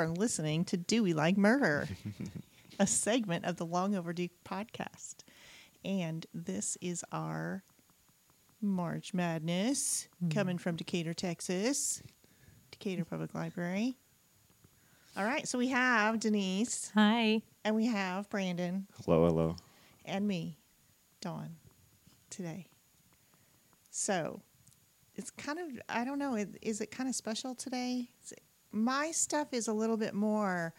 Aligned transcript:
are 0.00 0.08
listening 0.08 0.64
to 0.64 0.78
Do 0.78 1.02
We 1.02 1.12
Like 1.12 1.36
Murder, 1.36 1.86
a 2.78 2.86
segment 2.86 3.44
of 3.44 3.56
the 3.56 3.66
Long 3.66 3.94
Overdue 3.94 4.30
podcast. 4.46 5.16
And 5.84 6.24
this 6.32 6.78
is 6.80 7.04
our 7.12 7.62
March 8.62 9.12
Madness 9.12 10.08
hmm. 10.18 10.30
coming 10.30 10.56
from 10.56 10.76
Decatur, 10.76 11.12
Texas, 11.12 12.02
Decatur 12.70 13.04
Public 13.04 13.34
Library. 13.34 13.98
All 15.18 15.24
right, 15.24 15.46
so 15.46 15.58
we 15.58 15.68
have 15.68 16.18
Denise 16.18 16.90
Hi. 16.94 17.42
and 17.62 17.76
we 17.76 17.84
have 17.84 18.30
Brandon 18.30 18.86
Hello, 19.04 19.26
hello. 19.26 19.56
and 20.06 20.26
me, 20.26 20.56
Dawn, 21.20 21.56
today. 22.30 22.68
So 23.90 24.40
it's 25.14 25.30
kind 25.30 25.58
of, 25.58 25.66
I 25.90 26.06
don't 26.06 26.18
know, 26.18 26.36
is- 26.36 26.56
is 26.62 26.80
it 26.80 26.90
kind 26.90 27.06
of 27.06 27.14
special 27.14 27.54
today? 27.54 28.08
Is 28.24 28.32
it- 28.32 28.42
My 28.72 29.10
stuff 29.10 29.48
is 29.52 29.68
a 29.68 29.72
little 29.72 29.96
bit 29.96 30.14
more 30.14 30.74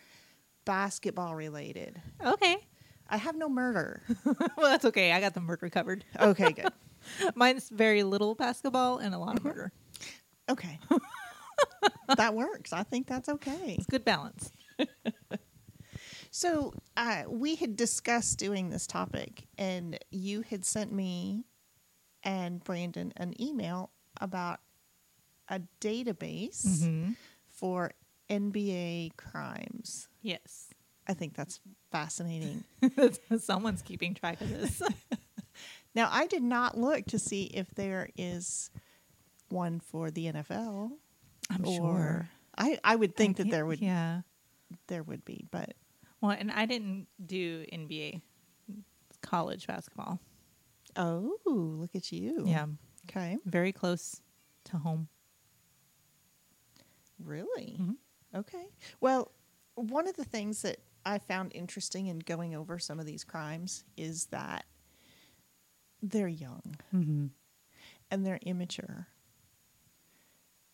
basketball 0.66 1.36
related. 1.36 2.02
Okay. 2.24 2.58
I 3.10 3.18
have 3.18 3.36
no 3.36 3.50
murder. 3.50 4.04
well, 4.26 4.46
that's 4.58 4.86
okay. 4.86 5.12
I 5.12 5.20
got 5.20 5.34
the 5.34 5.42
murder 5.42 5.70
covered. 5.70 6.06
Okay, 6.20 6.54
good. 6.54 6.72
Mine's 7.36 7.68
very 7.70 8.04
little 8.04 8.36
basketball 8.36 9.00
and 9.00 9.14
a 9.14 9.18
lot 9.18 9.38
of 9.38 9.44
murder. 9.44 9.74
Okay. 10.48 10.80
that 12.16 12.34
works. 12.34 12.72
I 12.72 12.84
think 12.84 13.08
that's 13.08 13.28
okay. 13.28 13.76
It's 13.78 13.86
good 13.86 14.06
balance. 14.06 14.54
So 16.32 16.74
uh, 16.96 17.24
we 17.28 17.56
had 17.56 17.76
discussed 17.76 18.40
doing 18.40 18.70
this 18.70 18.88
topic, 18.88 19.48
and 19.58 20.00
you 20.12 20.44
had 20.44 20.64
sent 20.64 20.94
me 20.94 21.44
and 22.24 22.64
Brandon 22.64 23.12
an 23.18 23.40
email 23.42 23.92
about 24.20 24.62
a 25.50 25.62
database 25.82 26.66
Mm-hmm. 26.66 27.12
For 27.62 27.92
NBA 28.30 29.16
crimes. 29.16 30.10
Yes. 30.22 30.68
I 31.08 31.14
think 31.14 31.36
that's 31.36 31.62
fascinating. 31.92 32.64
Someone's 33.40 33.82
keeping 33.82 34.14
track 34.14 34.42
of 34.42 34.50
this. 34.50 34.82
now, 35.96 36.10
I 36.12 36.28
did 36.28 36.44
not 36.44 36.78
look 36.78 37.06
to 37.08 37.20
see 37.20 37.44
if 37.46 37.70
there 37.76 38.10
is 38.18 38.70
one 39.50 39.80
for 39.80 40.12
the 40.12 40.26
NFL. 40.34 40.92
I'm 41.50 41.66
or- 41.66 41.76
sure. 41.78 42.30
I, 42.58 42.78
I 42.84 42.96
would 42.98 43.16
think 43.16 43.40
I 43.40 43.44
that 43.44 43.52
there 43.52 43.66
would 43.66 43.80
Yeah. 43.80 44.22
there 44.88 45.04
would 45.04 45.24
be, 45.24 45.46
but 45.52 45.74
Well, 46.20 46.32
and 46.32 46.52
I 46.52 46.66
didn't 46.66 47.08
do 47.26 47.66
NBA, 47.72 48.22
college 49.22 49.68
basketball. 49.68 50.20
oh, 50.98 51.38
look 51.46 51.96
at 51.96 52.12
you. 52.12 52.44
Yeah. 52.46 52.66
Okay. 53.10 53.38
Very 53.46 53.72
close 53.72 54.22
to 54.66 54.78
home. 54.78 55.08
Really? 57.24 57.78
Mhm. 57.80 57.96
Okay. 58.36 58.68
Well, 59.00 59.32
one 59.76 60.08
of 60.08 60.16
the 60.16 60.24
things 60.26 60.62
that 60.64 60.78
I 61.06 61.18
found 61.18 61.52
interesting 61.56 62.08
in 62.08 62.20
going 62.20 62.54
over 62.56 62.78
some 62.80 63.00
of 63.00 63.06
these 63.06 63.24
crimes 63.24 63.84
is 63.98 64.28
that 64.28 64.66
they're 66.02 66.28
young 66.28 66.76
Mm-hmm. 66.94 67.28
and 68.10 68.26
they're 68.26 68.40
immature. 68.44 69.08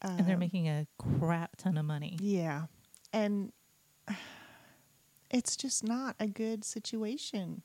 And 0.02 0.28
they're 0.28 0.36
Um, 0.36 0.40
making 0.40 0.68
a 0.68 0.88
crap 0.98 1.56
ton 1.58 1.78
of 1.78 1.86
money. 1.86 2.18
Yeah. 2.22 2.68
And 3.12 3.52
it's 5.32 5.58
just 5.58 5.84
not 5.84 6.16
a 6.20 6.28
good 6.28 6.64
situation. 6.64 7.64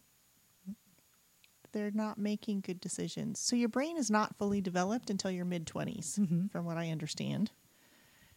They're 1.72 1.90
not 1.90 2.18
making 2.18 2.60
good 2.60 2.80
decisions. 2.80 3.38
So 3.38 3.56
your 3.56 3.68
brain 3.68 3.96
is 3.96 4.10
not 4.10 4.36
fully 4.36 4.60
developed 4.60 5.08
until 5.10 5.30
your 5.30 5.44
mid 5.46 5.66
20s, 5.66 6.18
Mhm. 6.18 6.50
from 6.50 6.64
what 6.66 6.76
I 6.76 6.90
understand. 6.90 7.50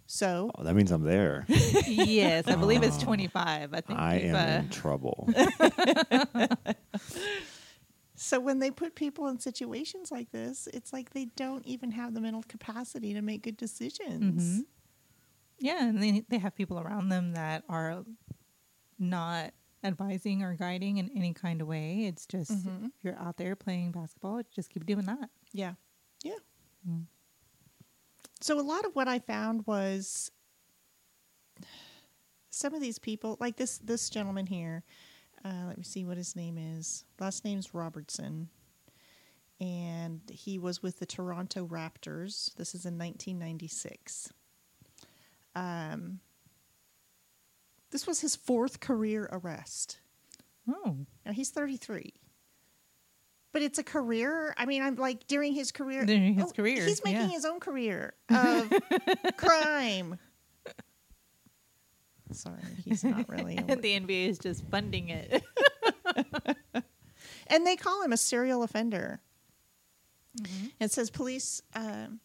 So, 0.07 0.51
Oh, 0.55 0.63
that 0.63 0.75
means 0.75 0.91
I'm 0.91 1.01
there. 1.03 1.45
yes, 1.87 2.47
I 2.47 2.55
believe 2.55 2.83
it's 2.83 2.97
Oh. 3.01 3.05
25. 3.05 3.73
I 3.73 3.81
think 3.81 3.99
I 3.99 4.15
am 4.17 4.35
uh, 4.35 4.59
in 4.63 4.69
trouble. 4.69 5.27
so 8.15 8.39
when 8.39 8.59
they 8.59 8.71
put 8.71 8.95
people 8.95 9.27
in 9.27 9.39
situations 9.39 10.11
like 10.11 10.31
this, 10.31 10.67
it's 10.73 10.93
like 10.93 11.11
they 11.11 11.25
don't 11.35 11.65
even 11.65 11.91
have 11.91 12.13
the 12.13 12.21
mental 12.21 12.43
capacity 12.47 13.13
to 13.13 13.21
make 13.21 13.41
good 13.43 13.57
decisions. 13.57 14.59
Mhm. 14.61 14.65
Yeah, 15.59 15.85
and 15.87 16.01
they 16.01 16.21
they 16.29 16.37
have 16.37 16.55
people 16.55 16.79
around 16.79 17.09
them 17.09 17.33
that 17.33 17.63
are 17.69 18.05
not 18.99 19.53
advising 19.83 20.41
or 20.43 20.53
guiding 20.55 20.97
in 20.97 21.09
any 21.15 21.33
kind 21.33 21.61
of 21.61 21.67
way. 21.67 22.05
It's 22.05 22.25
just 22.25 22.51
Mhm. 22.51 22.85
if 22.87 23.03
you're 23.03 23.17
out 23.19 23.37
there 23.37 23.55
playing 23.55 23.91
basketball, 23.91 24.41
just 24.53 24.69
keep 24.69 24.85
doing 24.85 25.05
that. 25.05 25.29
Yeah. 25.51 25.73
Yeah. 26.23 26.39
Mm. 26.87 27.05
So 28.45 28.59
a 28.59 28.61
lot 28.61 28.85
of 28.85 28.95
what 28.95 29.07
I 29.07 29.17
found 29.17 29.65
was 29.65 30.29
some 32.51 32.75
of 32.75 32.79
these 32.79 32.99
people, 32.99 33.37
like 33.39 33.57
this 33.57 33.79
this 33.79 34.07
gentleman 34.07 34.45
here. 34.45 34.83
Uh, 35.43 35.65
let 35.65 35.79
me 35.79 35.83
see 35.83 36.05
what 36.05 36.15
his 36.15 36.35
name 36.35 36.59
is. 36.59 37.05
Last 37.19 37.43
name's 37.43 37.73
Robertson, 37.73 38.49
and 39.59 40.21
he 40.29 40.59
was 40.59 40.83
with 40.83 40.99
the 40.99 41.07
Toronto 41.07 41.65
Raptors. 41.65 42.53
This 42.53 42.75
is 42.75 42.85
in 42.85 42.99
1996. 42.99 44.31
Um, 45.55 46.19
this 47.89 48.05
was 48.05 48.21
his 48.21 48.35
fourth 48.35 48.79
career 48.79 49.27
arrest. 49.31 50.01
Oh, 50.69 50.97
Now 51.25 51.31
he's 51.31 51.49
33. 51.49 52.13
But 53.55 53.61
it's 53.61 53.79
a 53.79 53.83
career. 53.83 54.53
I 54.57 54.65
mean, 54.65 54.83
I'm 54.83 54.97
like 54.97 55.27
during 55.27 55.53
his 55.53 55.71
career. 55.71 56.01
oh, 56.01 56.05
During 56.05 56.33
his 56.33 56.51
career, 56.51 56.85
He's 56.85 57.01
making 57.05 57.21
yeah. 57.21 57.27
his 57.29 57.45
own 57.45 57.61
career 57.61 58.13
of 58.29 58.69
crime. 59.37 60.19
Sorry, 62.33 62.59
he's 62.83 63.05
not 63.05 63.29
really. 63.29 63.55
and 63.57 63.81
the 63.81 63.97
NBA 63.97 64.27
is 64.27 64.39
just 64.39 64.65
funding 64.69 65.07
it. 65.07 65.41
and 67.47 67.65
they 67.65 67.77
call 67.77 68.03
him 68.03 68.11
a 68.11 68.17
serial 68.17 68.61
offender. 68.61 69.21
It 70.81 70.91
says 70.91 71.09
police 71.09 71.61
um, 71.73 72.19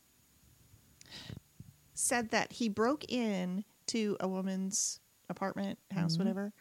said 1.95 2.31
that 2.31 2.55
he 2.55 2.69
broke 2.69 3.05
in 3.09 3.65
to 3.87 4.17
a 4.19 4.27
woman's 4.27 4.99
apartment, 5.29 5.79
house, 5.93 6.17
Mhm. 6.17 6.19
whatever, 6.19 6.53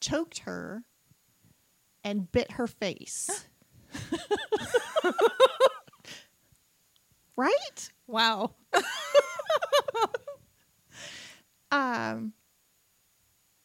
choked 0.00 0.38
her, 0.40 0.84
and 2.02 2.32
bit 2.32 2.52
her 2.52 2.66
face. 2.66 3.44
right? 7.36 7.90
wow. 8.06 8.54
Um, 11.72 12.32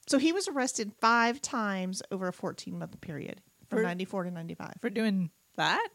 so 0.08 0.18
he 0.18 0.34
was 0.34 0.48
arrested 0.48 0.92
five 1.00 1.40
times 1.40 2.02
over 2.12 2.28
a 2.28 2.34
14 2.34 2.78
month 2.80 3.00
period 3.00 3.42
from 3.70 3.78
For- 3.80 3.84
94 3.84 4.24
to 4.26 4.32
95. 4.32 4.74
For 4.82 4.90
doing 4.90 5.30
that? 5.56 5.88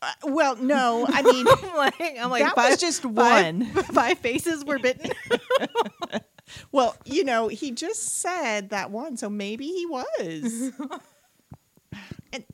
Uh, 0.00 0.12
well, 0.22 0.54
no, 0.56 1.04
I 1.08 1.22
mean, 1.30 1.46
I'm 1.48 1.76
like, 1.76 2.00
I'm 2.00 2.30
like 2.30 2.44
that 2.44 2.54
five, 2.54 2.70
was 2.70 2.80
just 2.80 3.02
five- 3.02 3.12
one. 3.12 3.64
Five 3.66 4.18
faces 4.18 4.64
were 4.64 4.78
bitten. 4.78 5.10
Well, 6.72 6.96
you 7.04 7.24
know, 7.24 7.48
he 7.48 7.72
just 7.72 8.20
said 8.20 8.70
that 8.70 8.90
one, 8.92 9.16
so 9.16 9.28
maybe 9.28 9.66
he 9.66 9.86
was. 9.86 10.72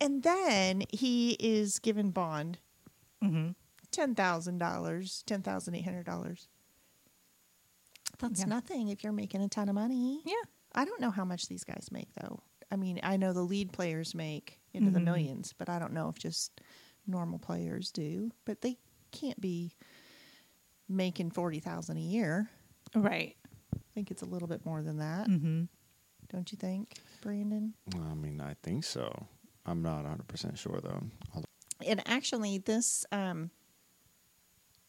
And 0.06 0.15
and 0.15 0.22
then 0.22 0.83
he 0.91 1.33
is 1.41 1.78
given 1.78 2.11
bond 2.11 2.59
mm-hmm. 3.22 3.50
ten 3.91 4.15
thousand 4.15 4.59
dollars, 4.59 5.22
ten 5.27 5.43
thousand 5.43 5.75
eight 5.75 5.84
hundred 5.84 6.06
dollars. 6.06 6.49
That's 8.19 8.41
Yeah. 8.41 8.47
nothing 8.47 8.89
if 8.89 9.03
you're 9.05 9.12
making 9.12 9.43
a 9.43 9.49
ton 9.49 9.69
of 9.69 9.75
money. 9.75 10.22
Yeah. 10.25 10.34
I 10.75 10.84
don't 10.84 11.00
know 11.00 11.11
how 11.11 11.25
much 11.25 11.49
these 11.49 11.65
guys 11.65 11.89
make 11.91 12.09
though. 12.15 12.41
I 12.71 12.77
mean, 12.77 12.99
I 13.03 13.16
know 13.16 13.33
the 13.33 13.43
lead 13.43 13.72
players 13.72 14.15
make 14.15 14.61
into 14.72 14.91
the 14.91 14.98
Mhm. 15.01 15.04
millions, 15.04 15.53
but 15.57 15.69
I 15.69 15.78
don't 15.78 15.92
know 15.92 16.09
if 16.09 16.19
just 16.19 16.60
normal 17.07 17.39
players 17.39 17.91
do. 17.92 18.31
But 18.45 18.60
they 18.63 18.78
can't 19.13 19.41
be 19.41 19.75
making 20.89 21.31
forty 21.31 21.60
thousand 21.60 21.98
a 21.98 22.01
year. 22.01 22.51
Right. 22.95 23.36
I 23.75 23.78
think 23.95 24.10
it's 24.10 24.22
a 24.22 24.27
little 24.27 24.48
bit 24.48 24.65
more 24.65 24.83
than 24.83 24.98
that, 24.98 25.27
Mm-hmm. 25.28 25.65
don't 26.28 26.53
you 26.53 26.57
think, 26.59 26.95
Brandon? 27.22 27.75
I 27.95 28.15
mean, 28.15 28.41
I 28.41 28.54
think 28.63 28.84
so. 28.84 29.27
I'm 29.66 29.83
not 29.83 30.04
100% 30.04 30.57
sure, 30.57 30.80
though. 30.83 31.03
Although- 31.34 31.45
And 31.86 32.03
actually, 32.09 32.59
this 32.59 33.04
um, 33.13 33.51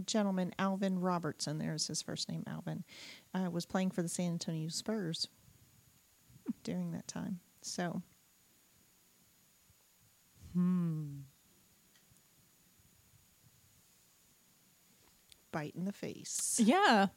gentleman, 0.06 0.54
Alvin 0.60 1.00
Robertson, 1.00 1.58
there's 1.58 1.88
his 1.88 2.02
first 2.02 2.30
name, 2.30 2.44
Alvin, 2.48 2.84
uh, 3.34 3.50
was 3.52 3.66
playing 3.66 3.92
for 3.92 4.02
the 4.04 4.08
San 4.10 4.32
Antonio 4.34 4.70
Spurs 4.70 5.28
during 6.64 6.92
that 6.92 7.08
time. 7.08 7.40
So, 7.62 8.02
Hmm. 10.54 11.22
bite 15.52 15.74
in 15.76 15.86
the 15.86 15.92
face. 15.92 16.60
Yeah. 16.64 17.08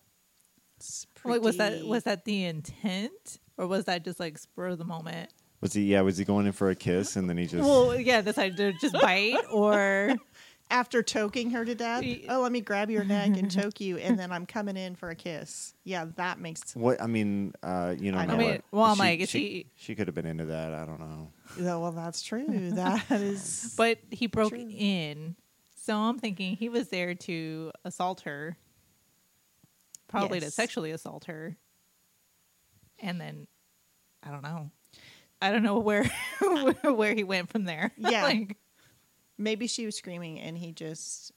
It's 0.78 1.06
Wait, 1.24 1.42
was 1.42 1.58
that 1.58 1.84
was 1.84 2.04
that 2.04 2.24
the 2.24 2.44
intent, 2.44 3.38
or 3.58 3.66
was 3.66 3.84
that 3.84 4.02
just 4.04 4.18
like 4.18 4.38
spur 4.38 4.68
of 4.68 4.78
the 4.78 4.84
moment? 4.84 5.30
Was 5.60 5.74
he, 5.74 5.82
yeah, 5.82 6.00
was 6.00 6.16
he 6.16 6.24
going 6.24 6.46
in 6.46 6.52
for 6.52 6.70
a 6.70 6.74
kiss 6.74 7.16
and 7.16 7.28
then 7.28 7.36
he 7.36 7.46
just. 7.46 7.62
Well, 7.62 7.98
yeah, 7.98 8.22
decided 8.22 8.56
to 8.56 8.72
just 8.80 8.94
bite, 8.94 9.44
or 9.50 10.16
After 10.72 11.02
choking 11.02 11.50
her 11.50 11.64
to 11.64 11.74
death, 11.74 12.02
Y- 12.02 12.22
oh, 12.28 12.42
let 12.42 12.52
me 12.52 12.60
grab 12.60 12.90
your 12.90 13.02
neck 13.02 13.36
and 13.36 13.50
choke 13.50 13.80
you, 13.80 13.98
and 13.98 14.16
then 14.16 14.30
I'm 14.30 14.46
coming 14.46 14.76
in 14.76 14.94
for 14.94 15.10
a 15.10 15.16
kiss. 15.16 15.74
Yeah, 15.82 16.06
that 16.14 16.38
makes. 16.38 16.76
What 16.76 17.02
I 17.02 17.08
mean, 17.08 17.54
uh, 17.60 17.96
you 17.98 18.12
know, 18.12 18.18
I 18.18 18.26
know 18.26 18.36
mean, 18.36 18.50
what? 18.50 18.64
well, 18.70 18.84
I'm 18.84 18.94
she, 18.94 19.00
like, 19.00 19.20
is 19.20 19.28
she, 19.28 19.66
she 19.74 19.96
could 19.96 20.06
have 20.06 20.14
been 20.14 20.26
into 20.26 20.44
that. 20.44 20.72
I 20.72 20.86
don't 20.86 21.00
know. 21.00 21.32
Yeah, 21.58 21.74
well, 21.74 21.90
that's 21.90 22.22
true. 22.22 22.70
That 22.70 23.10
is. 23.10 23.74
But 23.76 23.98
he 24.12 24.28
broke 24.28 24.50
True. 24.50 24.64
in. 24.70 25.34
So 25.74 25.96
I'm 25.96 26.20
thinking 26.20 26.54
he 26.54 26.68
was 26.68 26.88
there 26.88 27.14
to 27.14 27.72
assault 27.84 28.20
her. 28.20 28.56
Probably 30.06 30.38
to 30.38 30.52
sexually 30.52 30.92
assault 30.92 31.24
her. 31.24 31.56
And 33.00 33.20
then 33.20 33.48
I 34.22 34.30
don't 34.30 34.42
know. 34.42 34.70
I 35.42 35.50
don't 35.52 35.62
know 35.62 35.78
where 35.78 36.04
where 36.84 37.14
he 37.14 37.24
went 37.24 37.50
from 37.50 37.64
there. 37.64 37.92
Yeah. 37.98 38.22
like, 38.24 38.56
maybe 39.38 39.66
she 39.66 39.86
was 39.86 39.96
screaming, 39.96 40.38
and 40.40 40.56
he 40.58 40.72
just 40.72 41.32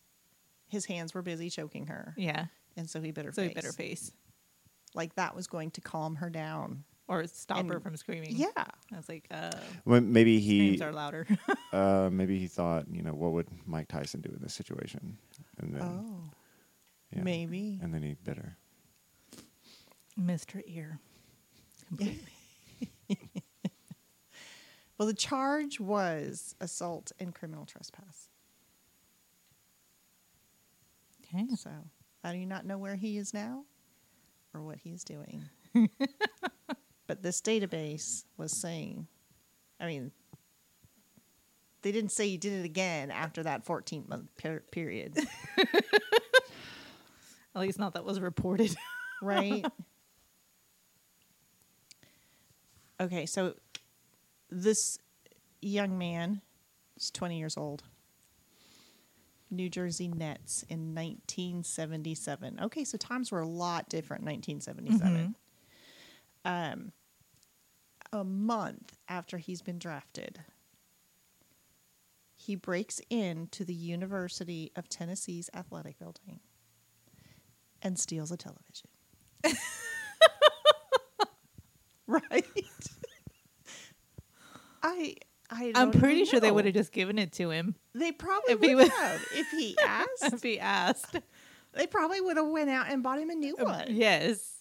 his 0.68 0.86
hands 0.86 1.14
were 1.14 1.22
busy 1.22 1.50
choking 1.50 1.88
her, 1.88 2.14
yeah. 2.18 2.46
and 2.76 2.90
so 2.90 3.00
he 3.02 3.12
bit 3.12 3.26
her 3.26 3.32
So 3.32 3.42
face. 3.44 3.50
he 3.50 3.54
better 3.54 3.72
face. 3.72 4.12
Like 4.96 5.16
that 5.16 5.36
was 5.36 5.48
going 5.48 5.72
to 5.72 5.82
calm 5.82 6.16
her 6.16 6.30
down. 6.30 6.84
Or 7.10 7.28
stop 7.28 7.68
her 7.68 7.80
from 7.82 7.98
screaming. 7.98 8.38
Yeah. 8.38 8.48
I 8.56 8.96
was 8.96 9.10
like, 9.10 9.28
uh 9.30 9.52
Well, 9.86 10.00
maybe 10.00 10.40
screams 10.42 10.80
he, 10.80 10.84
are 10.86 10.94
louder. 10.94 11.28
uh, 11.74 12.10
maybe 12.12 12.40
he 12.40 12.48
thought, 12.48 12.86
you 12.90 13.02
know, 13.04 13.14
what 13.14 13.34
would 13.34 13.48
Mike 13.66 13.90
Tyson 13.90 14.22
do 14.22 14.30
in 14.30 14.40
this 14.42 14.54
situation? 14.54 15.18
And 15.60 15.76
then, 15.76 15.82
Oh, 15.82 16.32
yeah. 17.14 17.22
maybe. 17.24 17.78
And 17.84 17.94
then 17.94 18.04
he 18.04 18.16
bit 18.24 18.38
her. 18.38 18.56
Missed 20.16 20.52
her 20.54 20.62
ear. 20.66 21.00
Completely. 21.90 22.32
Well, 25.04 25.10
the 25.10 25.14
charge 25.16 25.82
was 25.82 26.56
assault 26.62 27.12
and 27.20 27.36
criminal 27.36 27.66
trespass. 27.66 28.30
Okay. 31.26 31.46
So 31.58 31.72
I 32.24 32.32
do 32.32 32.38
you 32.38 32.46
not 32.46 32.66
know 32.66 32.78
where 32.78 32.96
he 32.96 33.18
is 33.18 33.34
now 33.34 33.66
or 34.54 34.62
what 34.62 34.78
he 34.78 34.92
is 34.92 35.04
doing. 35.04 35.44
but 37.06 37.22
this 37.22 37.42
database 37.42 38.24
was 38.38 38.54
saying, 38.54 39.08
I 39.78 39.88
mean, 39.88 40.14
they 41.82 41.92
didn't 41.92 42.14
say 42.14 42.30
he 42.30 42.38
did 42.38 42.62
it 42.62 42.66
again 42.66 43.12
after 43.12 43.44
that 43.44 43.66
14 43.66 44.06
month 44.08 44.30
per- 44.38 44.64
period, 44.72 45.18
At 45.58 45.68
least 47.56 47.78
not 47.78 47.96
that 47.96 48.06
was 48.06 48.22
reported. 48.22 48.74
right? 49.22 49.66
okay, 53.02 53.26
so 53.26 53.56
this 54.54 54.98
young 55.62 55.98
man 55.98 56.42
is 56.98 57.12
20 57.12 57.38
years 57.38 57.58
old. 57.58 57.84
New 59.50 59.70
Jersey 59.70 60.08
Nets 60.08 60.64
in 60.68 60.96
1977. 60.96 62.60
Okay, 62.64 62.84
so 62.84 62.98
times 62.98 63.32
were 63.32 63.42
a 63.42 63.48
lot 63.48 63.88
different 63.90 64.22
in 64.24 64.28
1977. 64.28 65.36
Um, 66.46 66.92
a 68.12 68.24
month 68.24 68.98
after 69.08 69.38
he's 69.38 69.62
been 69.62 69.78
drafted, 69.80 70.40
he 72.36 72.56
breaks 72.56 73.00
into 73.10 73.64
the 73.64 73.74
University 73.74 74.72
of 74.76 74.90
Tennessee's 74.90 75.50
athletic 75.54 76.00
building 76.00 76.40
and 77.82 77.98
steals 78.00 78.32
a 78.32 78.38
television. 78.38 78.90
right? 82.08 82.46
I 84.84 85.16
I 85.50 85.72
I'm 85.76 85.92
pretty 85.92 86.16
even 86.22 86.26
sure 86.28 86.40
they 86.40 86.52
would 86.52 86.66
have 86.66 86.74
just 86.74 86.92
given 86.92 87.18
it 87.18 87.32
to 87.34 87.50
him 87.52 87.76
They 87.96 88.12
probably 88.12 88.54
If 88.54 88.60
he 88.62 88.76
would 88.76 88.84
was- 88.86 88.92
have 88.92 89.26
if 89.34 89.50
he 89.52 89.78
asked. 89.86 90.34
if 90.34 90.44
he 90.44 90.60
asked. 90.60 91.16
they 91.74 91.88
probably 91.88 92.20
would 92.22 92.38
have 92.38 92.48
went 92.48 92.70
out 92.70 92.88
and 92.92 93.02
bought 93.02 93.20
him 93.20 93.30
a 93.30 93.36
new 93.36 93.56
one. 93.58 93.86
yes. 93.90 94.52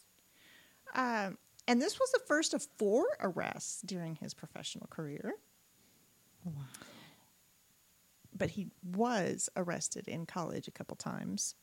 Um, 0.94 1.38
and 1.68 1.80
this 1.80 1.98
was 1.98 2.10
the 2.12 2.20
first 2.26 2.54
of 2.54 2.66
four 2.76 3.06
arrests 3.20 3.82
during 3.82 4.16
his 4.16 4.34
professional 4.34 4.86
career. 4.88 5.34
Wow. 6.44 6.52
But 8.36 8.50
he 8.50 8.68
was 8.82 9.48
arrested 9.56 10.08
in 10.08 10.26
college 10.26 10.66
a 10.68 10.72
couple 10.72 10.96
times 10.96 11.54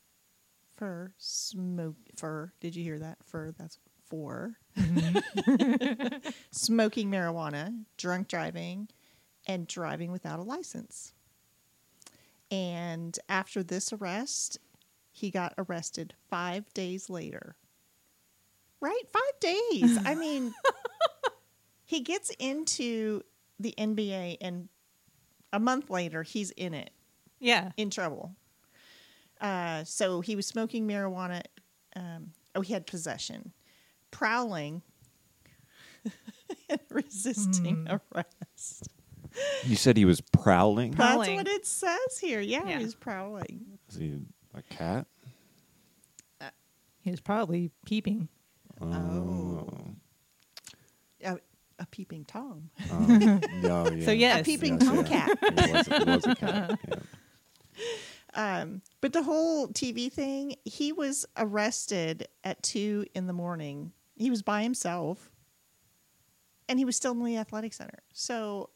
for 0.76 1.12
smoke. 1.18 1.96
For 2.16 2.54
did 2.60 2.74
you 2.76 2.82
hear 2.84 2.98
that? 3.00 3.18
For 3.24 3.52
that's 3.58 3.78
for 4.10 4.56
smoking 6.50 7.10
marijuana, 7.10 7.84
drunk 7.96 8.28
driving, 8.28 8.88
and 9.46 9.66
driving 9.66 10.12
without 10.12 10.38
a 10.38 10.42
license. 10.42 11.12
And 12.50 13.16
after 13.28 13.62
this 13.62 13.92
arrest, 13.92 14.58
he 15.12 15.30
got 15.30 15.54
arrested 15.56 16.14
five 16.28 16.72
days 16.74 17.08
later. 17.08 17.56
Right? 18.80 19.02
Five 19.12 19.40
days. 19.40 19.98
I 20.04 20.14
mean, 20.14 20.52
he 21.84 22.00
gets 22.00 22.30
into 22.38 23.22
the 23.58 23.74
NBA, 23.78 24.38
and 24.40 24.68
a 25.52 25.60
month 25.60 25.90
later, 25.90 26.22
he's 26.22 26.50
in 26.52 26.74
it, 26.74 26.90
Yeah. 27.38 27.72
in 27.76 27.90
trouble. 27.90 28.34
Uh, 29.40 29.84
so 29.84 30.20
he 30.20 30.34
was 30.34 30.46
smoking 30.46 30.86
marijuana. 30.88 31.42
Um, 31.94 32.32
oh, 32.54 32.60
he 32.62 32.72
had 32.72 32.86
possession, 32.86 33.52
prowling, 34.10 34.82
and 36.68 36.80
resisting 36.90 37.86
arrest. 37.88 38.88
You 39.64 39.76
said 39.76 39.96
he 39.96 40.04
was 40.04 40.20
prowling. 40.20 40.92
Prowling. 40.92 41.36
That's 41.36 41.48
what 41.48 41.48
it 41.48 41.66
says 41.66 42.18
here. 42.20 42.40
Yeah, 42.40 42.64
Yeah. 42.66 42.78
he 42.78 42.84
was 42.84 42.94
prowling. 42.94 43.78
Is 43.88 43.96
he 43.96 44.18
a 44.54 44.62
cat? 44.62 45.06
He 47.02 47.10
was 47.10 47.20
probably 47.20 47.70
peeping. 47.86 48.28
Oh. 48.82 49.66
A, 51.24 51.38
a 51.78 51.86
peeping 51.90 52.26
tom. 52.26 52.68
Oh, 52.92 53.40
oh, 53.64 53.90
yeah. 53.90 54.04
So, 54.04 54.10
yes. 54.10 54.40
A 54.40 54.44
peeping 54.44 54.78
Yes, 54.78 54.84
yeah. 54.84 54.94
tomcat. 54.94 55.38
He 55.66 55.72
was, 55.72 55.86
he 55.86 56.04
was 56.04 56.26
a 56.26 56.34
cat. 56.34 56.78
Yeah. 56.88 56.94
Um, 58.34 58.82
but 59.00 59.12
the 59.12 59.24
whole 59.24 59.66
TV 59.68 60.12
thing, 60.12 60.54
he 60.64 60.92
was 60.92 61.26
arrested 61.36 62.28
at 62.44 62.62
two 62.62 63.04
in 63.12 63.26
the 63.26 63.32
morning. 63.32 63.90
He 64.20 64.30
was 64.30 64.42
by 64.42 64.62
himself, 64.62 65.30
and 66.68 66.78
he 66.78 66.84
was 66.84 66.94
still 66.94 67.12
in 67.12 67.24
the 67.24 67.38
athletic 67.38 67.72
center. 67.72 67.98
So 68.12 68.68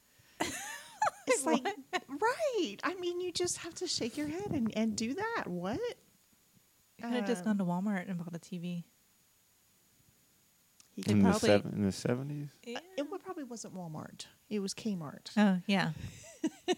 it's 0.40 1.44
like, 1.44 1.64
right? 2.08 2.76
I 2.84 2.94
mean, 2.94 3.20
you 3.20 3.32
just 3.32 3.58
have 3.58 3.74
to 3.76 3.86
shake 3.88 4.16
your 4.16 4.28
head 4.28 4.52
and, 4.52 4.72
and 4.76 4.96
do 4.96 5.14
that. 5.14 5.44
What? 5.48 5.80
He 6.96 7.02
could 7.02 7.12
have 7.12 7.26
just 7.26 7.40
Um, 7.40 7.56
gone 7.56 7.58
to 7.58 7.64
Walmart 7.64 8.08
and 8.08 8.18
bought 8.18 8.34
a 8.34 8.38
TV. 8.38 8.84
He 10.92 11.02
They 11.02 11.12
In 11.12 11.22
the, 11.24 11.30
probably- 11.30 11.48
seven, 11.48 11.72
in 11.74 11.82
the 11.82 11.88
70s? 11.88 12.48
Uh, 12.76 12.80
it 12.96 13.22
probably 13.24 13.42
wasn't 13.44 13.74
Walmart. 13.74 14.26
It 14.48 14.60
was 14.60 14.74
Kmart, 14.74 15.30
Oh, 15.36 15.58
yeah. 15.66 15.90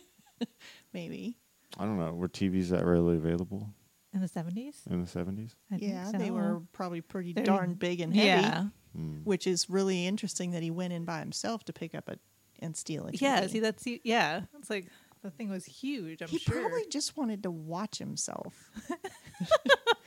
maybe. 0.95 1.37
I 1.79 1.85
don't 1.85 1.99
know. 1.99 2.13
Were 2.15 2.29
TVs 2.29 2.69
that 2.71 2.87
readily 2.87 3.17
available 3.17 3.69
In 4.17 4.23
the 4.23 4.29
70s? 4.29 4.87
in 4.91 5.01
the 5.05 5.07
70s? 5.11 5.53
I 5.71 5.77
think 5.79 5.83
yeah, 5.93 6.11
they 6.17 6.31
were 6.31 6.63
probably 6.73 7.01
pretty 7.03 7.33
They're- 7.35 7.45
darn 7.45 7.75
big 7.75 8.01
and 8.01 8.15
heavy. 8.15 8.27
Yeah. 8.43 8.65
Hmm. 8.95 9.19
Which 9.25 9.47
is 9.47 9.69
really 9.69 10.07
interesting 10.07 10.53
that 10.53 10.63
he 10.63 10.71
went 10.71 10.93
in 10.95 11.05
by 11.05 11.19
himself 11.19 11.65
to 11.65 11.73
pick 11.75 11.95
up 11.95 12.09
a 12.09 12.17
and 12.61 12.75
steal 12.75 13.07
it. 13.07 13.21
Yeah. 13.21 13.47
See, 13.47 13.61
that's, 13.61 13.85
yeah. 14.03 14.43
It's 14.59 14.71
like, 14.71 14.87
the 15.23 15.31
thing 15.31 15.51
was 15.51 15.67
huge, 15.67 16.23
I'm 16.23 16.29
he 16.29 16.39
sure. 16.39 16.61
probably 16.63 16.87
just 16.89 17.15
wanted 17.17 17.43
to 17.43 17.51
watch 17.51 17.99
himself. 17.99 18.71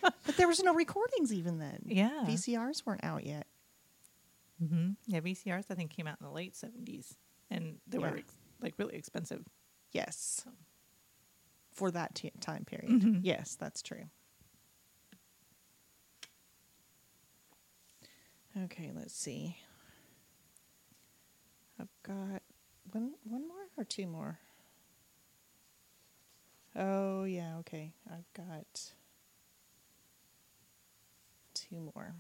but 0.02 0.36
there 0.38 0.48
was 0.48 0.64
no 0.64 0.74
recordings 0.74 1.32
even 1.34 1.60
then. 1.60 1.84
Yeah. 1.86 2.24
VCRs 2.26 2.86
weren't 2.86 3.04
out 3.04 3.26
yet. 3.26 3.46
hmm 4.58 4.92
Yeah, 5.06 5.20
VCRs, 5.20 5.66
I 5.70 5.76
think, 5.76 5.92
came 5.92 6.08
out 6.08 6.18
in 6.20 6.26
the 6.26 6.34
late 6.34 6.56
70s. 6.56 7.16
And 7.52 7.78
they 7.88 8.00
Yeah. 8.00 8.12
were, 8.12 8.20
like, 8.62 8.74
really 8.80 8.96
expensive. 8.96 9.46
Yes. 9.92 10.44
For 11.80 11.92
that 11.92 12.14
t- 12.16 12.32
time 12.42 12.66
period. 12.66 12.90
Mhm. 12.92 13.22
Yes, 13.24 13.56
that's 13.56 13.82
true. 13.82 14.10
Okay, 18.66 18.92
let's 18.94 19.14
see. 19.16 19.58
I've 21.80 21.88
got 22.04 22.42
one 22.92 23.14
one 23.24 23.48
more 23.48 23.68
or 23.78 23.84
two 23.86 24.08
more. 24.08 24.40
Oh 26.76 27.24
yeah, 27.24 27.58
okay. 27.60 27.94
I've 28.12 28.32
got 28.34 28.92
two 31.54 31.80
more. 31.96 32.16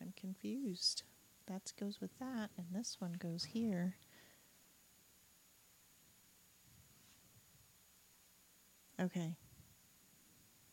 I'm 0.00 0.12
confused. 0.16 1.02
That 1.46 1.72
goes 1.78 2.00
with 2.00 2.18
that, 2.18 2.50
and 2.58 2.66
this 2.72 2.96
one 3.00 3.14
goes 3.18 3.44
here. 3.44 3.96
Okay. 9.00 9.36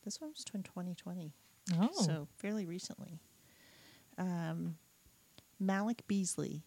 This 0.03 0.19
one 0.19 0.31
was 0.31 0.43
in 0.53 0.63
2020, 0.63 1.33
Oh. 1.77 1.89
so 1.93 2.27
fairly 2.37 2.65
recently. 2.65 3.19
Um, 4.17 4.77
Malik 5.59 6.05
Beasley, 6.07 6.63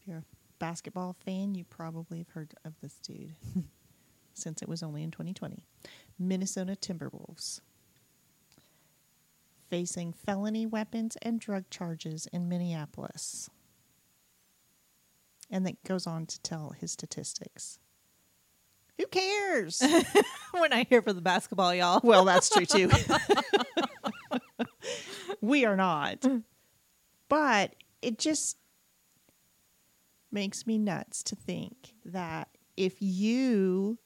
if 0.00 0.06
you're 0.06 0.18
a 0.18 0.24
basketball 0.58 1.12
fan, 1.24 1.54
you 1.54 1.64
probably 1.64 2.18
have 2.18 2.28
heard 2.30 2.54
of 2.64 2.74
this 2.80 2.94
dude 3.02 3.34
since 4.34 4.62
it 4.62 4.68
was 4.68 4.82
only 4.82 5.02
in 5.02 5.10
2020. 5.10 5.64
Minnesota 6.18 6.76
Timberwolves 6.80 7.60
facing 9.68 10.12
felony 10.12 10.64
weapons 10.66 11.16
and 11.20 11.40
drug 11.40 11.68
charges 11.68 12.26
in 12.32 12.48
Minneapolis. 12.48 13.50
And 15.50 15.66
that 15.66 15.82
goes 15.84 16.06
on 16.06 16.26
to 16.26 16.40
tell 16.42 16.70
his 16.70 16.92
statistics. 16.92 17.78
Who 18.98 19.06
cares? 19.06 19.80
We're 20.54 20.68
not 20.68 20.86
here 20.88 21.02
for 21.02 21.12
the 21.12 21.20
basketball, 21.20 21.74
y'all. 21.74 22.00
well, 22.02 22.24
that's 22.24 22.50
true 22.50 22.66
too. 22.66 22.90
we 25.40 25.64
are 25.64 25.76
not. 25.76 26.24
But 27.28 27.74
it 28.02 28.18
just 28.18 28.56
makes 30.30 30.66
me 30.66 30.78
nuts 30.78 31.22
to 31.24 31.36
think 31.36 31.94
that 32.04 32.48
if 32.76 32.96
you 33.00 33.98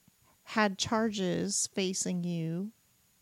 had 0.44 0.78
charges 0.78 1.68
facing 1.74 2.24
you 2.24 2.72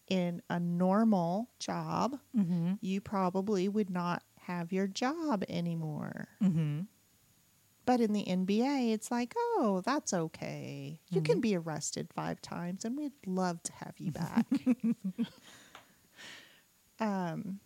in 0.08 0.42
a 0.50 0.58
normal 0.58 1.50
job, 1.58 2.18
Mm-hmm. 2.36 2.74
you 2.80 3.00
probably 3.00 3.68
would 3.68 3.90
not 3.90 4.22
have 4.42 4.72
your 4.72 4.86
job 4.86 5.44
anymore. 5.48 6.28
Mm-hmm. 6.42 6.80
But 7.90 8.00
in 8.00 8.12
the 8.12 8.24
NBA, 8.24 8.92
it's 8.92 9.10
like, 9.10 9.34
oh, 9.36 9.82
that's 9.84 10.14
okay. 10.14 11.00
You 11.10 11.20
can 11.20 11.40
be 11.40 11.56
arrested 11.56 12.06
five 12.14 12.40
times, 12.40 12.84
and 12.84 12.96
we'd 12.96 13.10
love 13.26 13.60
to 13.64 13.72
have 13.72 13.94
you 13.98 14.12
back. 14.12 14.46
um, 17.00 17.58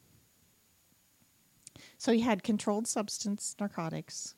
so 1.99 2.11
he 2.11 2.21
had 2.21 2.43
controlled 2.43 2.89
substance 2.89 3.55
narcotics 3.61 4.35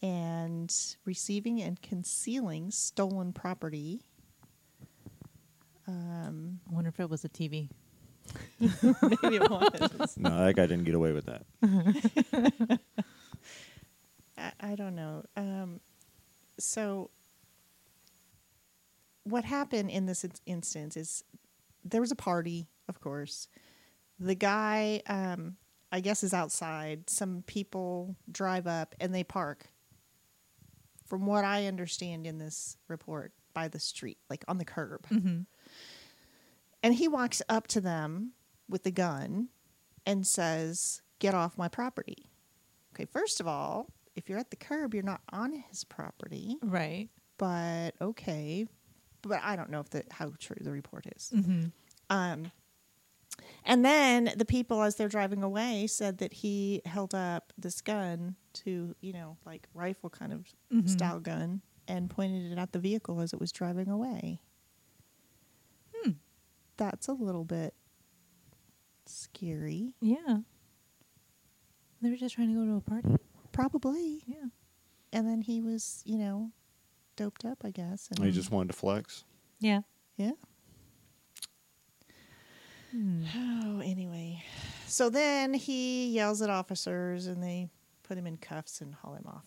and 0.00 0.72
receiving 1.04 1.60
and 1.60 1.82
concealing 1.82 2.70
stolen 2.70 3.32
property. 3.32 4.02
Um, 5.88 6.60
I 6.70 6.72
wonder 6.72 6.88
if 6.88 7.00
it 7.00 7.10
was 7.10 7.24
a 7.24 7.28
TV. 7.28 7.68
maybe 8.60 9.38
it 9.38 9.50
was. 9.50 10.16
No, 10.16 10.44
that 10.44 10.54
guy 10.54 10.66
didn't 10.66 10.84
get 10.84 10.94
away 10.94 11.10
with 11.10 11.26
that. 11.26 12.78
I, 14.42 14.72
I 14.72 14.74
don't 14.74 14.94
know. 14.94 15.24
Um, 15.36 15.80
so, 16.58 17.10
what 19.24 19.44
happened 19.44 19.90
in 19.90 20.06
this 20.06 20.26
instance 20.46 20.96
is 20.96 21.24
there 21.84 22.00
was 22.00 22.10
a 22.10 22.16
party, 22.16 22.68
of 22.88 23.00
course. 23.00 23.48
The 24.18 24.34
guy, 24.34 25.02
um, 25.06 25.56
I 25.90 26.00
guess, 26.00 26.22
is 26.22 26.34
outside. 26.34 27.08
Some 27.08 27.44
people 27.46 28.16
drive 28.30 28.66
up 28.66 28.94
and 29.00 29.14
they 29.14 29.24
park. 29.24 29.68
From 31.06 31.26
what 31.26 31.44
I 31.44 31.66
understand 31.66 32.26
in 32.26 32.38
this 32.38 32.78
report, 32.88 33.32
by 33.52 33.68
the 33.68 33.78
street, 33.78 34.18
like 34.30 34.44
on 34.48 34.58
the 34.58 34.64
curb. 34.64 35.06
Mm-hmm. 35.08 35.40
And 36.82 36.94
he 36.94 37.08
walks 37.08 37.42
up 37.48 37.66
to 37.68 37.80
them 37.80 38.32
with 38.68 38.82
the 38.82 38.90
gun 38.90 39.48
and 40.06 40.26
says, 40.26 41.02
Get 41.18 41.34
off 41.34 41.56
my 41.56 41.68
property. 41.68 42.30
Okay, 42.94 43.04
first 43.04 43.40
of 43.40 43.46
all, 43.46 43.92
if 44.16 44.28
you're 44.28 44.38
at 44.38 44.50
the 44.50 44.56
curb, 44.56 44.94
you're 44.94 45.02
not 45.02 45.20
on 45.32 45.52
his 45.52 45.84
property, 45.84 46.56
Right. 46.62 47.08
but 47.38 47.92
okay. 48.00 48.66
But 49.22 49.40
I 49.42 49.56
don't 49.56 49.70
know 49.70 49.80
if 49.80 49.90
the 49.90 50.04
how 50.10 50.32
true 50.38 50.56
the 50.60 50.70
report 50.72 51.06
is. 51.16 51.30
Mm-hmm. 51.34 51.66
Um, 52.10 52.50
and 53.64 53.84
then 53.84 54.32
the 54.36 54.44
people, 54.44 54.82
as 54.82 54.96
they're 54.96 55.08
driving 55.08 55.42
away, 55.42 55.86
said 55.86 56.18
that 56.18 56.32
he 56.32 56.82
held 56.84 57.14
up 57.14 57.52
this 57.56 57.80
gun 57.80 58.36
to, 58.54 58.94
you 59.00 59.12
know, 59.12 59.36
like 59.46 59.68
rifle 59.74 60.10
kind 60.10 60.32
of 60.32 60.46
Mhm. 60.72 60.88
style 60.88 61.20
gun 61.20 61.62
and 61.88 62.10
pointed 62.10 62.52
it 62.52 62.58
at 62.58 62.72
the 62.72 62.78
vehicle 62.78 63.20
as 63.20 63.32
it 63.32 63.40
was 63.40 63.52
driving 63.52 63.88
away. 63.88 64.40
Hmm. 65.94 66.12
That's 66.76 67.08
a 67.08 67.12
little 67.12 67.44
bit 67.44 67.74
scary. 69.06 69.94
Yeah. 70.00 70.38
They 72.00 72.10
were 72.10 72.16
just 72.16 72.34
trying 72.34 72.48
to 72.48 72.54
go 72.54 72.64
to 72.66 72.76
a 72.76 72.80
party. 72.80 73.16
Probably. 73.52 74.22
Yeah. 74.26 74.46
And 75.12 75.28
then 75.28 75.42
he 75.42 75.60
was, 75.60 76.02
you 76.06 76.18
know, 76.18 76.50
doped 77.16 77.44
up, 77.44 77.58
I 77.64 77.70
guess. 77.70 78.08
And 78.10 78.24
He 78.24 78.32
just 78.32 78.50
wanted 78.50 78.68
to 78.72 78.78
flex. 78.78 79.24
Yeah. 79.60 79.80
yeah. 80.16 80.32
Hmm. 82.90 83.24
Oh, 83.36 83.80
anyway. 83.80 84.42
So 84.86 85.08
then 85.10 85.54
he 85.54 86.08
yells 86.08 86.42
at 86.42 86.50
officers 86.50 87.26
and 87.26 87.42
they 87.42 87.68
put 88.02 88.18
him 88.18 88.26
in 88.26 88.36
cuffs 88.36 88.80
and 88.80 88.94
haul 88.94 89.14
him 89.14 89.26
off. 89.26 89.46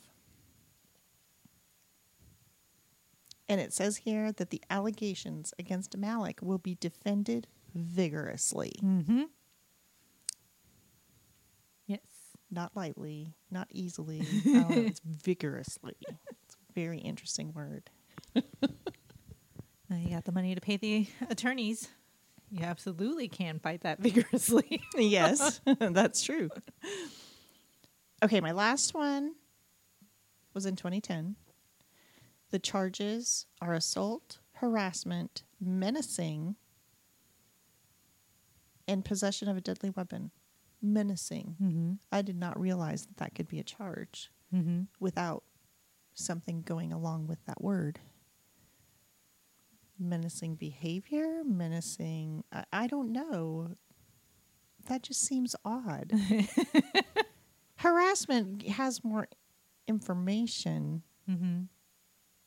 And 3.47 3.61
it 3.61 3.73
says 3.73 3.97
here 3.97 4.31
that 4.31 4.49
the 4.49 4.61
allegations 4.69 5.53
against 5.59 5.95
Malik 5.97 6.39
will 6.41 6.57
be 6.57 6.75
defended 6.75 7.47
vigorously. 7.75 8.73
Mm-hmm. 8.83 9.23
Yes. 11.85 11.99
Not 12.51 12.75
lightly, 12.75 13.33
not 13.51 13.67
easily. 13.71 14.21
I 14.45 14.49
um, 14.57 14.71
it's 14.71 15.01
vigorously. 15.03 15.95
It's 16.07 16.55
a 16.55 16.73
very 16.73 16.99
interesting 16.99 17.53
word. 17.53 17.89
Now 19.89 19.97
you 19.97 20.09
got 20.09 20.25
the 20.25 20.31
money 20.31 20.55
to 20.55 20.61
pay 20.61 20.77
the 20.77 21.07
attorneys. 21.29 21.89
You 22.49 22.63
absolutely 22.63 23.27
can 23.27 23.59
fight 23.59 23.81
that 23.81 23.99
vigorously. 24.01 24.81
yes, 24.95 25.61
that's 25.79 26.23
true. 26.23 26.49
Okay, 28.23 28.41
my 28.41 28.51
last 28.51 28.93
one 28.93 29.35
was 30.53 30.65
in 30.65 30.75
2010. 30.75 31.35
The 32.51 32.59
charges 32.59 33.45
are 33.61 33.73
assault, 33.73 34.39
harassment, 34.53 35.43
menacing, 35.59 36.55
and 38.87 39.03
possession 39.03 39.49
of 39.49 39.57
a 39.57 39.61
deadly 39.61 39.89
weapon. 39.89 40.31
Menacing. 40.85 41.55
mm-hmm. 41.61 41.93
I 42.11 42.21
did 42.21 42.37
not 42.37 42.59
realize 42.59 43.05
that 43.07 43.17
that 43.17 43.35
could 43.35 43.47
be 43.47 43.59
a 43.59 43.63
charge 43.63 44.31
Mm-hmm. 44.53 44.83
without 44.99 45.43
something 46.13 46.61
going 46.61 46.93
along 46.93 47.27
with 47.27 47.43
that 47.45 47.61
word. 47.61 47.99
Menacing 49.99 50.55
behavior, 50.55 51.41
menacing. 51.45 52.43
I, 52.51 52.63
I 52.71 52.87
don't 52.87 53.11
know. 53.11 53.71
That 54.87 55.01
just 55.03 55.21
seems 55.21 55.55
odd. 55.65 56.13
Harassment 57.77 58.67
has 58.67 59.03
more 59.03 59.27
information, 59.87 61.01
Mm-hmm. 61.29 61.61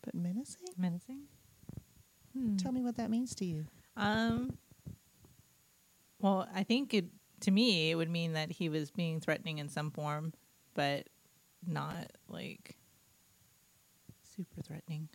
but 0.05 0.15
menacing? 0.15 0.69
Menacing. 0.77 1.23
Hmm. 2.33 2.57
Tell 2.57 2.71
me 2.71 2.83
what 2.83 2.97
that 2.97 3.11
means 3.11 3.35
to 3.37 3.45
you. 3.45 3.67
Um. 3.97 4.57
Well, 6.21 6.49
I 6.55 6.63
think 6.63 6.95
it 6.95 7.07
to 7.41 7.51
me 7.51 7.91
it 7.91 7.95
would 7.95 8.11
mean 8.11 8.33
that 8.35 8.51
he 8.53 8.69
was 8.69 8.91
being 8.91 9.21
threatening 9.21 9.59
in 9.59 9.69
some 9.69 9.91
form, 9.91 10.33
but 10.75 11.09
not 11.67 12.11
like 12.29 12.77
super 14.37 14.61
threatening. 14.63 15.09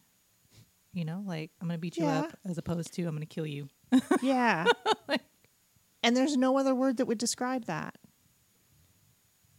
You 0.93 1.05
know, 1.05 1.23
like 1.25 1.51
I'm 1.61 1.67
gonna 1.67 1.77
beat 1.79 1.97
you 1.97 2.05
Yeah. 2.05 2.19
up, 2.19 2.37
as 2.45 2.57
opposed 2.57 2.93
to 2.93 3.03
I'm 3.05 3.15
gonna 3.15 3.25
kill 3.25 3.47
you. 3.47 3.67
Yeah. 4.21 4.67
and 6.03 6.15
there's 6.15 6.37
no 6.37 6.57
other 6.57 6.73
word 6.75 6.97
that 6.97 7.05
would 7.07 7.17
describe 7.17 7.65
that. 7.65 7.95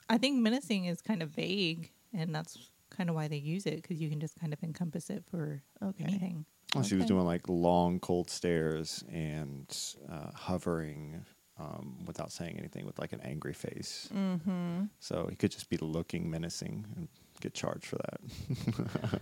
I 0.08 0.18
think 0.18 0.40
menacing 0.40 0.84
is 0.84 1.00
kind 1.00 1.22
of 1.22 1.30
vague, 1.30 1.90
and 2.12 2.34
that's 2.34 2.70
kind 2.90 3.08
of 3.08 3.16
why 3.16 3.26
they 3.28 3.36
use 3.38 3.66
it 3.66 3.76
because 3.82 4.00
you 4.00 4.08
can 4.10 4.20
just 4.20 4.38
kind 4.38 4.52
of 4.52 4.62
encompass 4.62 5.10
it 5.10 5.24
for 5.30 5.62
Okay. 5.82 6.04
anything. 6.04 6.44
Well, 6.74 6.84
She 6.84 6.96
was 6.96 7.06
doing 7.06 7.24
like 7.24 7.48
long, 7.48 8.00
cold 8.00 8.30
stares 8.30 9.02
and 9.10 9.66
uh, 10.10 10.30
hovering 10.34 11.24
um, 11.58 11.96
without 12.06 12.32
saying 12.32 12.56
anything 12.58 12.84
with 12.84 12.98
like 12.98 13.12
an 13.12 13.20
angry 13.20 13.52
face. 13.52 14.08
Mm-hmm. 14.14 14.84
So 14.98 15.26
he 15.30 15.36
could 15.36 15.50
just 15.52 15.70
be 15.70 15.76
looking 15.76 16.30
menacing 16.30 16.84
and 16.96 17.08
get 17.40 17.54
charged 17.54 17.86
for 17.86 17.96
that. 17.96 19.20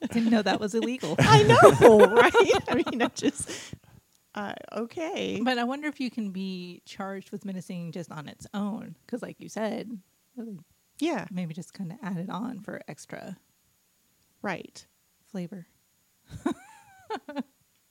Didn't 0.12 0.30
know 0.30 0.42
that 0.42 0.60
was 0.60 0.74
illegal. 0.74 1.16
I 1.18 1.42
know, 1.42 1.98
right? 2.06 2.62
I 2.68 2.74
mean, 2.74 3.02
I 3.02 3.08
just. 3.08 3.74
Uh, 4.34 4.54
okay. 4.76 5.40
But 5.42 5.58
I 5.58 5.64
wonder 5.64 5.88
if 5.88 5.98
you 5.98 6.10
can 6.10 6.30
be 6.30 6.82
charged 6.84 7.32
with 7.32 7.44
menacing 7.44 7.92
just 7.92 8.12
on 8.12 8.28
its 8.28 8.46
own, 8.52 8.94
because, 9.06 9.22
like 9.22 9.40
you 9.40 9.48
said, 9.48 9.98
Yeah, 11.00 11.26
maybe 11.30 11.54
just 11.54 11.72
kind 11.74 11.90
of 11.92 11.98
add 12.02 12.18
it 12.18 12.28
on 12.30 12.60
for 12.60 12.80
extra 12.86 13.38
right. 14.42 14.86
flavor. 15.30 15.66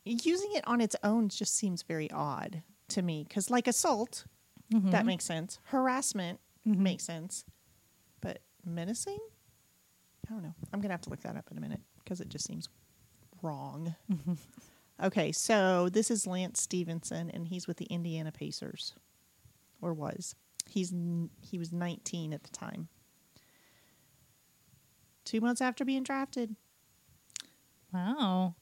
Using 0.05 0.51
it 0.53 0.63
on 0.67 0.81
its 0.81 0.95
own 1.03 1.29
just 1.29 1.55
seems 1.55 1.81
very 1.81 2.11
odd 2.11 2.61
to 2.89 3.01
me 3.01 3.23
because, 3.27 3.49
like 3.49 3.67
assault, 3.67 4.25
Mm-hmm. 4.73 4.89
that 4.89 5.05
makes 5.05 5.23
sense. 5.23 5.59
Harassment 5.65 6.39
makes 6.65 7.03
sense, 7.03 7.45
but 8.21 8.39
menacing, 8.65 9.19
I 10.27 10.33
don't 10.33 10.41
know. 10.41 10.55
I'm 10.73 10.81
gonna 10.81 10.93
have 10.93 11.01
to 11.01 11.11
look 11.11 11.21
that 11.21 11.35
up 11.37 11.47
in 11.51 11.57
a 11.59 11.61
minute 11.61 11.81
because 12.03 12.19
it 12.19 12.29
just 12.29 12.47
seems 12.47 12.67
wrong. 13.43 13.93
Okay, 15.03 15.31
so 15.31 15.87
this 15.89 16.09
is 16.09 16.25
Lance 16.25 16.61
Stephenson, 16.61 17.29
and 17.29 17.47
he's 17.47 17.67
with 17.67 17.77
the 17.77 17.85
Indiana 17.85 18.31
Pacers, 18.31 18.95
or 19.81 19.93
was. 19.93 20.33
He's 20.67 20.91
n- 20.91 21.29
he 21.41 21.59
was 21.59 21.71
19 21.71 22.33
at 22.33 22.41
the 22.41 22.49
time. 22.49 22.87
two 25.25 25.41
months 25.41 25.61
after 25.61 25.85
being 25.85 26.01
drafted. 26.03 26.55
Wow. 27.93 28.55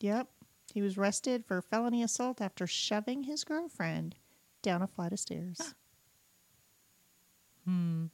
Yep. 0.00 0.28
He 0.72 0.82
was 0.82 0.96
arrested 0.98 1.44
for 1.46 1.60
felony 1.62 2.02
assault 2.02 2.40
after 2.40 2.66
shoving 2.66 3.24
his 3.24 3.42
girlfriend 3.44 4.14
down 4.62 4.82
a 4.82 4.86
flight 4.86 5.12
of 5.12 5.20
stairs. 5.20 5.74
Hmm. 7.64 8.06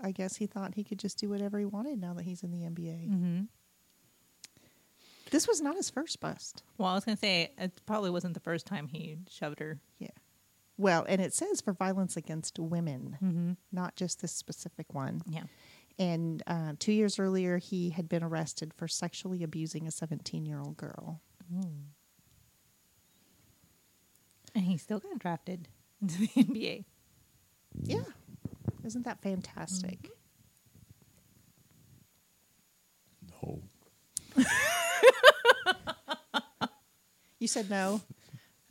I 0.00 0.10
guess 0.12 0.36
he 0.36 0.46
thought 0.46 0.74
he 0.74 0.82
could 0.82 0.98
just 0.98 1.18
do 1.18 1.28
whatever 1.28 1.58
he 1.58 1.64
wanted 1.64 2.00
now 2.00 2.14
that 2.14 2.24
he's 2.24 2.42
in 2.42 2.50
the 2.50 2.62
NBA. 2.68 3.06
hmm 3.06 3.40
This 5.30 5.46
was 5.46 5.60
not 5.60 5.76
his 5.76 5.90
first 5.90 6.18
bust. 6.20 6.62
Well, 6.78 6.88
I 6.88 6.94
was 6.94 7.04
gonna 7.04 7.16
say 7.16 7.52
it 7.58 7.80
probably 7.86 8.10
wasn't 8.10 8.34
the 8.34 8.40
first 8.40 8.66
time 8.66 8.88
he 8.88 9.18
shoved 9.28 9.60
her. 9.60 9.78
Yeah. 9.98 10.08
Well, 10.78 11.04
and 11.08 11.20
it 11.20 11.34
says 11.34 11.60
for 11.60 11.72
violence 11.74 12.16
against 12.16 12.58
women, 12.58 13.18
Mm-hmm. 13.22 13.52
not 13.70 13.94
just 13.96 14.22
this 14.22 14.32
specific 14.32 14.94
one. 14.94 15.20
Yeah. 15.28 15.44
And 16.00 16.42
uh, 16.46 16.72
two 16.78 16.92
years 16.92 17.18
earlier, 17.18 17.58
he 17.58 17.90
had 17.90 18.08
been 18.08 18.22
arrested 18.24 18.72
for 18.74 18.88
sexually 18.88 19.42
abusing 19.42 19.86
a 19.86 19.90
17 19.90 20.46
year 20.46 20.58
old 20.58 20.78
girl. 20.78 21.20
And 21.52 21.90
he 24.64 24.78
still 24.78 24.98
got 24.98 25.18
drafted 25.18 25.68
into 26.00 26.18
the 26.20 26.28
NBA. 26.36 26.84
Yeah. 27.82 28.00
Isn't 28.82 29.04
that 29.04 29.20
fantastic? 29.20 30.08
No. 33.44 33.60
You 37.38 37.46
said 37.46 37.68
no? 37.68 38.00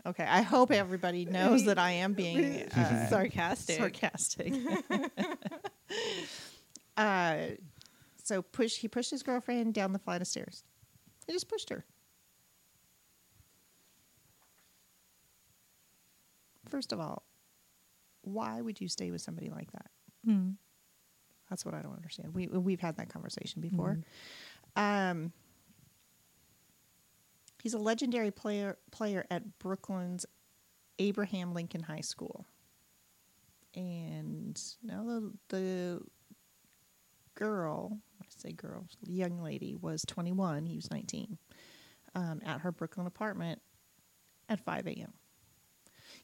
Okay. 0.05 0.23
I 0.23 0.41
hope 0.41 0.71
everybody 0.71 1.25
knows 1.25 1.65
that 1.65 1.77
I 1.77 1.91
am 1.91 2.13
being 2.13 2.63
uh, 2.75 3.07
Sarcastic. 3.09 3.77
sarcastic. 3.77 4.53
uh, 6.99 7.55
so 8.21 8.41
push. 8.41 8.75
He 8.75 8.87
pushed 8.87 9.09
his 9.09 9.23
girlfriend 9.23 9.73
down 9.73 9.93
the 9.93 9.99
flight 9.99 10.21
of 10.21 10.27
stairs. 10.27 10.63
He 11.25 11.33
just 11.33 11.47
pushed 11.47 11.69
her. 11.69 11.85
First 16.67 16.91
of 16.91 16.99
all, 16.99 17.23
why 18.21 18.61
would 18.61 18.79
you 18.81 18.89
stay 18.89 19.11
with 19.11 19.21
somebody 19.21 19.49
like 19.49 19.71
that? 19.71 19.87
Mm. 20.27 20.55
That's 21.49 21.65
what 21.65 21.73
I 21.73 21.81
don't 21.81 21.95
understand. 21.95 22.35
We 22.35 22.47
we've 22.47 22.81
had 22.81 22.97
that 22.97 23.09
conversation 23.09 23.61
before. 23.61 23.99
Um, 24.75 25.31
he's 27.63 27.73
a 27.73 27.79
legendary 27.79 28.29
player 28.29 28.77
player 28.91 29.25
at 29.31 29.57
Brooklyn's 29.57 30.25
Abraham 30.99 31.53
Lincoln 31.53 31.81
High 31.81 32.01
School, 32.01 32.45
and 33.73 34.61
now 34.83 35.03
the 35.05 35.31
the 35.47 36.01
girl, 37.39 37.97
I 38.21 38.25
say 38.29 38.51
girl, 38.51 38.85
young 39.07 39.41
lady 39.41 39.75
was 39.75 40.03
twenty 40.05 40.31
one. 40.31 40.65
He 40.65 40.75
was 40.75 40.91
nineteen. 40.91 41.37
Um, 42.15 42.41
at 42.45 42.61
her 42.61 42.71
Brooklyn 42.71 43.07
apartment 43.07 43.61
at 44.49 44.59
five 44.59 44.87
a.m. 44.87 45.13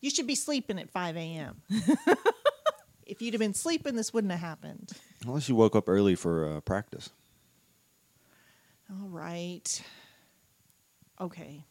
You 0.01 0.09
should 0.09 0.27
be 0.27 0.35
sleeping 0.35 0.79
at 0.79 0.89
five 0.89 1.15
a.m. 1.15 1.61
if 3.05 3.21
you'd 3.21 3.33
have 3.33 3.39
been 3.39 3.53
sleeping, 3.53 3.95
this 3.95 4.13
wouldn't 4.13 4.31
have 4.31 4.41
happened. 4.41 4.91
Unless 5.25 5.47
you 5.47 5.55
woke 5.55 5.75
up 5.75 5.87
early 5.87 6.15
for 6.15 6.57
uh, 6.57 6.61
practice. 6.61 7.09
All 8.89 9.07
right. 9.07 9.81
Okay. 11.19 11.63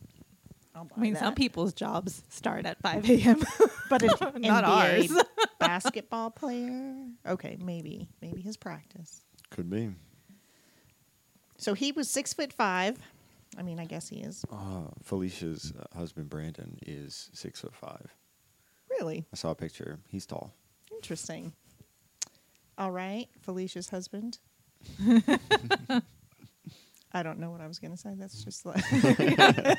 I'll 0.74 0.84
buy 0.84 0.94
I 0.96 1.00
mean, 1.00 1.16
some 1.16 1.34
people's 1.34 1.72
jobs 1.72 2.22
start 2.30 2.66
at 2.66 2.80
5 2.82 3.08
a.m. 3.08 3.42
but 3.88 4.02
an 4.02 4.08
Not 4.42 4.64
NBA 4.64 5.12
ours. 5.12 5.24
basketball 5.60 6.30
player. 6.30 7.06
Okay, 7.26 7.56
maybe, 7.60 8.08
maybe 8.20 8.40
his 8.40 8.56
practice. 8.56 9.23
Could 9.54 9.70
be. 9.70 9.90
So 11.58 11.74
he 11.74 11.92
was 11.92 12.10
six 12.10 12.32
foot 12.34 12.52
five. 12.52 12.98
I 13.56 13.62
mean, 13.62 13.78
I 13.78 13.84
guess 13.84 14.08
he 14.08 14.16
is. 14.16 14.44
Uh, 14.52 14.88
Felicia's 15.04 15.72
husband 15.96 16.28
Brandon 16.28 16.76
is 16.84 17.30
six 17.32 17.60
foot 17.60 17.74
five. 17.74 18.12
Really 18.90 19.24
I 19.32 19.36
saw 19.36 19.52
a 19.52 19.54
picture. 19.54 20.00
He's 20.08 20.26
tall. 20.26 20.52
interesting. 20.92 21.52
All 22.76 22.90
right, 22.90 23.28
Felicia's 23.42 23.88
husband. 23.88 24.38
I 27.12 27.22
don't 27.22 27.38
know 27.38 27.52
what 27.52 27.60
I 27.60 27.68
was 27.68 27.78
going 27.78 27.92
to 27.92 27.96
say. 27.96 28.10
That's 28.18 28.42
just 28.42 28.66
like 28.66 28.82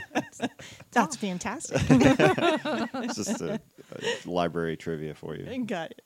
that's 0.91 1.17
fantastic. 1.17 1.82
It's 1.89 3.15
just 3.15 3.41
a, 3.41 3.60
a 3.91 4.30
library 4.30 4.78
trivia 4.78 5.13
for 5.13 5.36
you. 5.36 5.65
Got 5.65 5.91
it. 5.91 6.02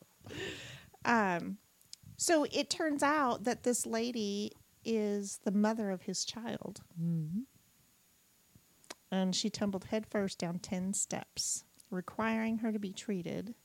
Um, 1.06 1.60
so 2.20 2.46
it 2.52 2.70
turns 2.70 3.02
out 3.02 3.46
that 3.46 3.64
this 3.64 3.86
lady 3.86 4.52
is 4.84 5.40
the 5.46 5.52
mother 5.52 5.90
of 5.90 6.02
his 6.02 6.26
child, 6.26 6.82
mm-hmm. 7.02 7.42
and 9.10 9.34
she 9.34 9.50
tumbled 9.50 9.86
headfirst 9.86 10.38
down 10.38 10.60
ten 10.60 10.94
steps, 10.94 11.64
requiring 11.90 12.58
her 12.58 12.74
to 12.74 12.80
be 12.80 12.92
treated 12.92 13.56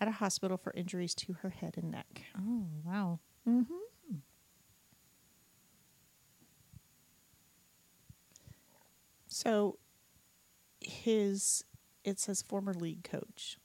at 0.00 0.08
a 0.08 0.12
hospital 0.12 0.56
for 0.56 0.72
injuries 0.74 1.14
to 1.14 1.34
her 1.34 1.50
head 1.50 1.74
and 1.76 1.92
neck. 1.92 2.22
oh, 2.36 2.66
wow. 2.84 3.20
Mm-hmm. 3.48 3.74
So 9.28 9.78
his 10.80 11.64
it 12.04 12.18
says 12.18 12.42
former 12.42 12.74
league 12.74 13.04
coach. 13.04 13.58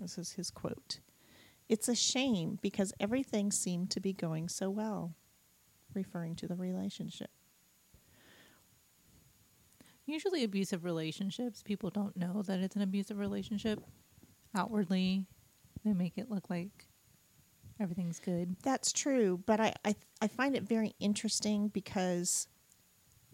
This 0.00 0.16
is 0.16 0.32
his 0.32 0.50
quote. 0.50 1.00
It's 1.72 1.88
a 1.88 1.94
shame 1.94 2.58
because 2.60 2.92
everything 3.00 3.50
seemed 3.50 3.90
to 3.92 4.00
be 4.00 4.12
going 4.12 4.50
so 4.50 4.68
well, 4.68 5.14
referring 5.94 6.36
to 6.36 6.46
the 6.46 6.54
relationship. 6.54 7.30
Usually, 10.04 10.44
abusive 10.44 10.84
relationships, 10.84 11.62
people 11.62 11.88
don't 11.88 12.14
know 12.14 12.42
that 12.42 12.60
it's 12.60 12.76
an 12.76 12.82
abusive 12.82 13.18
relationship. 13.18 13.82
Outwardly, 14.54 15.24
they 15.82 15.94
make 15.94 16.18
it 16.18 16.30
look 16.30 16.50
like 16.50 16.88
everything's 17.80 18.20
good. 18.20 18.54
That's 18.62 18.92
true, 18.92 19.40
but 19.46 19.58
I, 19.58 19.72
I 19.82 19.94
I 20.20 20.28
find 20.28 20.54
it 20.54 20.64
very 20.64 20.92
interesting 21.00 21.68
because 21.68 22.48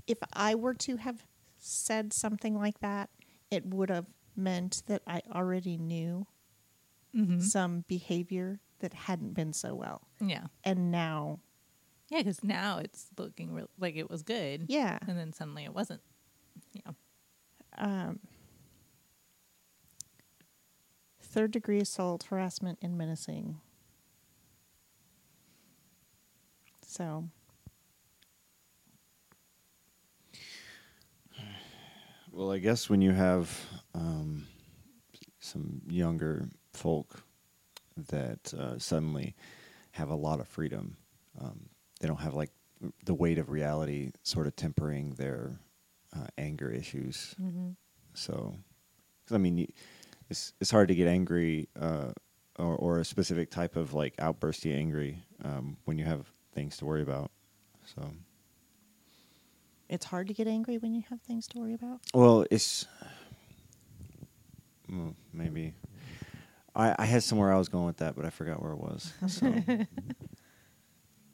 if 0.06 0.18
I 0.32 0.54
were 0.54 0.74
to 0.74 0.98
have 0.98 1.24
said 1.58 2.12
something 2.12 2.56
like 2.56 2.78
that, 2.82 3.10
it 3.50 3.66
would 3.66 3.90
have 3.90 4.06
meant 4.36 4.84
that 4.86 5.02
I 5.08 5.22
already 5.34 5.76
knew 5.76 6.28
Mm-hmm. 7.18 7.40
some 7.40 7.84
behavior 7.88 8.60
that 8.78 8.94
hadn't 8.94 9.34
been 9.34 9.52
so 9.52 9.74
well. 9.74 10.02
Yeah. 10.20 10.44
And 10.62 10.92
now, 10.92 11.40
Yeah, 12.08 12.18
because 12.18 12.44
now 12.44 12.78
it's 12.78 13.06
looking 13.18 13.52
real 13.52 13.68
like 13.78 13.96
it 13.96 14.08
was 14.08 14.22
good. 14.22 14.66
yeah. 14.68 14.98
And 15.06 15.18
then 15.18 15.32
suddenly 15.32 15.64
it 15.64 15.74
wasn't. 15.74 16.00
Yeah. 16.72 16.92
Um, 17.76 18.20
third 21.20 21.50
degree 21.50 21.80
assault, 21.80 22.24
harassment, 22.30 22.78
and 22.82 22.96
menacing. 22.96 23.60
So, 26.86 27.28
Well, 32.30 32.52
I 32.52 32.58
guess 32.58 32.88
when 32.88 33.00
you 33.00 33.12
have 33.12 33.50
um, 33.94 34.46
some 35.40 35.80
younger 35.88 36.48
folk 36.78 37.22
that 38.10 38.54
uh, 38.54 38.78
suddenly 38.78 39.34
have 39.92 40.10
a 40.10 40.14
lot 40.14 40.40
of 40.40 40.46
freedom, 40.48 40.96
um, 41.40 41.68
they 42.00 42.06
don't 42.08 42.20
have 42.20 42.34
like 42.34 42.50
the 43.04 43.14
weight 43.14 43.38
of 43.38 43.50
reality 43.50 44.12
sort 44.22 44.46
of 44.46 44.54
tempering 44.54 45.14
their 45.14 45.58
uh, 46.16 46.26
anger 46.38 46.70
issues. 46.70 47.34
Mm-hmm. 47.42 47.70
So, 48.14 48.54
'cause, 49.26 49.34
I 49.34 49.38
mean, 49.38 49.66
it's 50.30 50.52
it's 50.60 50.70
hard 50.70 50.88
to 50.88 50.94
get 50.94 51.08
angry 51.08 51.68
uh, 51.78 52.12
or, 52.58 52.76
or 52.76 52.98
a 53.00 53.04
specific 53.04 53.50
type 53.50 53.76
of 53.76 53.94
like 53.94 54.14
outbursty 54.18 54.72
angry 54.72 55.22
um, 55.44 55.76
when 55.84 55.98
you 55.98 56.04
have 56.04 56.26
things 56.54 56.76
to 56.78 56.84
worry 56.84 57.02
about. 57.02 57.30
So, 57.94 58.02
it's 59.88 60.04
hard 60.06 60.28
to 60.28 60.34
get 60.34 60.46
angry 60.46 60.78
when 60.78 60.94
you 60.94 61.02
have 61.10 61.20
things 61.22 61.46
to 61.48 61.58
worry 61.58 61.74
about. 61.74 62.00
well, 62.14 62.44
it's 62.50 62.86
well, 64.88 65.14
maybe 65.32 65.74
I, 66.78 66.94
I 66.98 67.04
had 67.04 67.22
somewhere 67.22 67.52
I 67.52 67.58
was 67.58 67.68
going 67.68 67.86
with 67.86 67.98
that, 67.98 68.16
but 68.16 68.24
I 68.24 68.30
forgot 68.30 68.62
where 68.62 68.72
it 68.72 68.78
was. 68.78 69.12
So, 69.26 69.52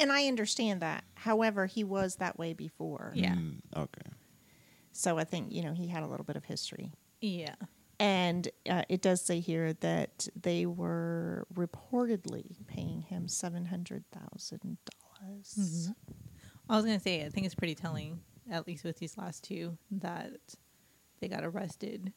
And 0.01 0.13
I 0.13 0.27
understand 0.27 0.83
that. 0.83 1.05
However, 1.15 1.67
he 1.67 1.85
was 1.85 2.17
that 2.17 2.39
way 2.39 2.53
before. 2.53 3.13
Yeah. 3.15 3.35
mm, 3.35 3.61
okay. 3.77 4.11
So 4.93 5.19
I 5.19 5.25
think, 5.25 5.53
you 5.53 5.63
know, 5.63 5.73
he 5.73 5.87
had 5.89 6.03
a 6.03 6.07
little 6.07 6.25
bit 6.25 6.37
of 6.37 6.45
history. 6.45 6.93
Yeah. 7.21 7.55
And 8.01 8.49
uh, 8.69 8.83
it 8.89 9.03
does 9.03 9.21
say 9.21 9.41
here 9.41 9.73
that 9.75 10.29
they 10.41 10.67
were 10.67 11.47
reportedly 11.55 12.57
paying 12.67 13.03
him 13.03 13.27
$700,000. 13.27 14.03
Mm-hmm. 15.27 15.93
I 16.69 16.77
was 16.77 16.85
gonna 16.85 16.99
say, 16.99 17.25
I 17.25 17.29
think 17.29 17.47
it's 17.47 17.55
pretty 17.55 17.75
telling, 17.75 18.21
at 18.51 18.67
least 18.67 18.85
with 18.85 18.99
these 18.99 19.17
last 19.17 19.45
two, 19.45 19.79
that 19.91 20.33
they 21.21 21.29
got 21.29 21.45
arrested 21.45 22.13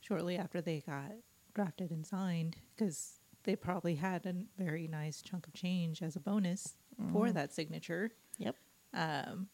shortly 0.00 0.36
after 0.38 0.60
they 0.60 0.80
got 0.80 1.12
drafted 1.54 1.90
and 1.90 2.06
signed. 2.06 2.56
Because 2.74 3.20
they 3.44 3.56
probably 3.56 3.96
had 3.96 4.26
a 4.26 4.34
very 4.56 4.86
nice 4.86 5.22
chunk 5.22 5.46
of 5.46 5.54
change 5.54 6.02
as 6.02 6.16
a 6.16 6.20
bonus 6.20 6.76
for 7.12 7.32
that 7.32 7.52
signature. 7.52 8.12
Yep. 8.38 8.56
Um, 8.94 9.48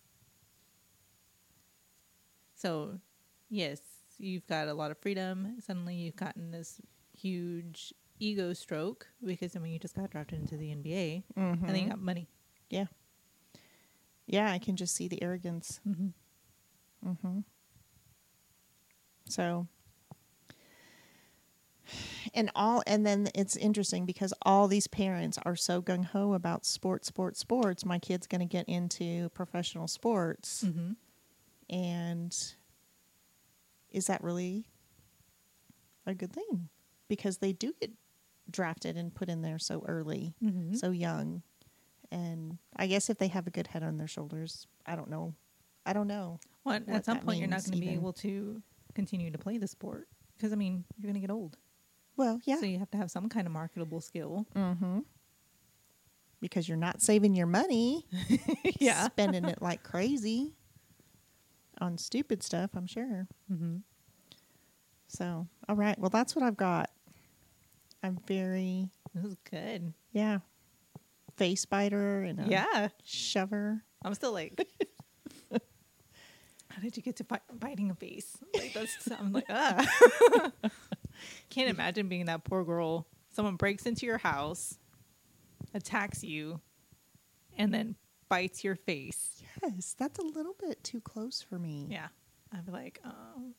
so, 2.54 2.98
yes, 3.48 3.80
you've 4.18 4.46
got 4.46 4.68
a 4.68 4.74
lot 4.74 4.90
of 4.90 4.98
freedom. 4.98 5.56
Suddenly, 5.60 5.94
you've 5.94 6.16
gotten 6.16 6.50
this 6.50 6.80
huge 7.16 7.94
ego 8.20 8.52
stroke 8.52 9.06
because 9.24 9.54
I 9.54 9.60
mean, 9.60 9.72
you 9.72 9.78
just 9.78 9.94
got 9.94 10.10
drafted 10.10 10.40
into 10.40 10.56
the 10.56 10.70
NBA, 10.74 11.22
and 11.36 11.68
then 11.68 11.76
you 11.76 11.88
got 11.88 12.00
money. 12.00 12.28
Yeah. 12.68 12.86
Yeah, 14.26 14.50
I 14.52 14.58
can 14.58 14.76
just 14.76 14.94
see 14.94 15.08
the 15.08 15.22
arrogance. 15.22 15.80
Mm-hmm. 15.88 17.08
Mm-hmm. 17.10 17.38
So, 19.28 19.68
and 22.34 22.50
all, 22.54 22.82
and 22.86 23.04
then 23.06 23.28
it's 23.34 23.56
interesting 23.56 24.04
because 24.06 24.32
all 24.42 24.68
these 24.68 24.86
parents 24.86 25.38
are 25.44 25.56
so 25.56 25.80
gung 25.82 26.04
ho 26.04 26.32
about 26.34 26.64
sports, 26.66 27.08
sports, 27.08 27.38
sports. 27.40 27.84
My 27.84 27.98
kid's 27.98 28.26
going 28.26 28.40
to 28.40 28.46
get 28.46 28.68
into 28.68 29.28
professional 29.30 29.88
sports, 29.88 30.64
Mm-hmm. 30.66 30.92
and 31.70 32.36
is 33.90 34.06
that 34.06 34.22
really 34.22 34.66
a 36.06 36.14
good 36.14 36.32
thing? 36.32 36.68
Because 37.08 37.38
they 37.38 37.52
do 37.52 37.72
get 37.80 37.90
drafted 38.50 38.96
and 38.96 39.14
put 39.14 39.28
in 39.28 39.42
there 39.42 39.58
so 39.58 39.82
early, 39.86 40.34
Mm-hmm. 40.42 40.74
so 40.74 40.90
young, 40.90 41.42
and 42.10 42.58
I 42.76 42.86
guess 42.86 43.10
if 43.10 43.18
they 43.18 43.28
have 43.28 43.46
a 43.46 43.50
good 43.50 43.66
head 43.66 43.82
on 43.82 43.98
their 43.98 44.08
shoulders, 44.08 44.66
I 44.86 44.96
don't 44.96 45.10
know. 45.10 45.34
I 45.84 45.92
don't 45.92 46.06
know. 46.08 46.38
Well, 46.64 46.76
at- 46.76 46.86
what 46.86 46.96
at 46.96 47.04
some 47.04 47.20
point, 47.20 47.38
you're 47.40 47.48
not 47.48 47.64
going 47.64 47.74
to 47.78 47.80
be 47.86 47.90
able 47.94 48.12
to 48.14 48.62
continue 48.94 49.30
to 49.30 49.38
play 49.38 49.58
the 49.58 49.68
sport 49.68 50.08
because 50.36 50.52
I 50.52 50.56
mean, 50.56 50.84
you're 50.98 51.10
going 51.10 51.20
to 51.20 51.26
get 51.26 51.30
old. 51.32 51.56
Well, 52.18 52.40
yeah. 52.44 52.56
So 52.60 52.66
you 52.66 52.78
have 52.80 52.90
to 52.90 52.98
have 52.98 53.10
some 53.10 53.30
kind 53.30 53.46
of 53.46 53.52
marketable 53.54 54.00
skill. 54.02 54.46
Mm-hmm. 54.54 54.98
Because 56.40 56.68
you're 56.68 56.76
not 56.76 57.00
saving 57.00 57.34
your 57.34 57.46
money, 57.46 58.06
Yeah. 58.78 59.06
spending 59.06 59.44
it 59.46 59.62
like 59.62 59.82
crazy 59.82 60.52
on 61.80 61.96
stupid 61.98 62.42
stuff. 62.42 62.70
I'm 62.76 62.86
sure. 62.86 63.26
Mm-hmm. 63.50 63.76
So, 65.08 65.46
all 65.68 65.74
right. 65.76 65.98
Well, 65.98 66.10
that's 66.10 66.36
what 66.36 66.44
I've 66.44 66.56
got. 66.56 66.90
I'm 68.02 68.18
very 68.26 68.90
This 69.14 69.24
is 69.24 69.36
good. 69.50 69.94
yeah, 70.12 70.38
face 71.36 71.64
biter 71.64 72.22
and 72.22 72.40
a 72.40 72.48
Yeah. 72.48 72.88
shover. 73.04 73.82
I'm 74.04 74.14
still 74.14 74.32
like, 74.32 74.64
how 75.52 76.80
did 76.82 76.96
you 76.96 77.02
get 77.02 77.16
to 77.16 77.24
bi- 77.24 77.40
biting 77.52 77.90
a 77.90 77.94
face? 77.96 78.36
Like 78.54 78.74
that's 78.74 79.08
I'm 79.18 79.32
like 79.32 79.46
ah. 79.50 79.84
Can't 81.50 81.68
imagine 81.70 82.08
being 82.08 82.26
that 82.26 82.44
poor 82.44 82.64
girl. 82.64 83.06
Someone 83.30 83.56
breaks 83.56 83.86
into 83.86 84.06
your 84.06 84.18
house, 84.18 84.78
attacks 85.74 86.22
you, 86.24 86.60
and 87.56 87.72
then 87.72 87.96
bites 88.28 88.64
your 88.64 88.74
face. 88.76 89.42
Yes, 89.62 89.94
that's 89.98 90.18
a 90.18 90.22
little 90.22 90.54
bit 90.58 90.82
too 90.84 91.00
close 91.00 91.40
for 91.42 91.58
me. 91.58 91.86
Yeah, 91.90 92.08
I'd 92.52 92.66
be 92.66 92.72
like, 92.72 93.00
oh, 93.04 93.52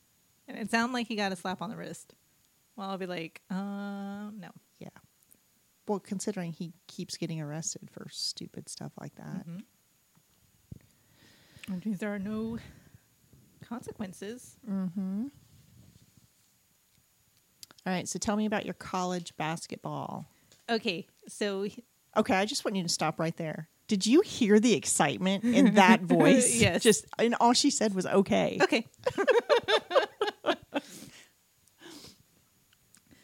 and 0.48 0.58
it 0.58 0.70
sounded 0.70 0.94
like 0.94 1.06
he 1.08 1.16
got 1.16 1.32
a 1.32 1.36
slap 1.36 1.62
on 1.62 1.70
the 1.70 1.76
wrist. 1.76 2.14
Well, 2.76 2.90
I'll 2.90 2.98
be 2.98 3.06
like, 3.06 3.40
um, 3.50 4.36
no. 4.40 4.50
Yeah. 4.78 4.88
Well, 5.86 5.98
considering 6.00 6.52
he 6.52 6.72
keeps 6.86 7.16
getting 7.16 7.40
arrested 7.40 7.90
for 7.90 8.06
stupid 8.10 8.68
stuff 8.68 8.92
like 9.00 9.14
that. 9.16 9.46
Mhm. 9.46 9.64
There 11.98 12.12
are 12.14 12.18
no 12.18 12.58
consequences. 13.62 14.56
Mm-hmm. 14.68 15.26
All 17.86 17.92
right. 17.92 18.08
So 18.08 18.18
tell 18.18 18.36
me 18.36 18.46
about 18.46 18.64
your 18.64 18.74
college 18.74 19.36
basketball. 19.36 20.26
Okay, 20.68 21.06
so 21.26 21.66
Okay, 22.16 22.34
I 22.34 22.44
just 22.44 22.64
want 22.64 22.76
you 22.76 22.82
to 22.82 22.88
stop 22.88 23.20
right 23.20 23.36
there. 23.36 23.68
Did 23.86 24.06
you 24.06 24.20
hear 24.20 24.60
the 24.60 24.74
excitement 24.74 25.44
in 25.44 25.74
that 25.74 26.00
voice? 26.02 26.60
Yes. 26.60 26.82
Just 26.82 27.06
and 27.18 27.34
all 27.40 27.52
she 27.52 27.70
said 27.70 27.94
was 27.94 28.06
okay. 28.06 28.58
Okay. 28.62 28.86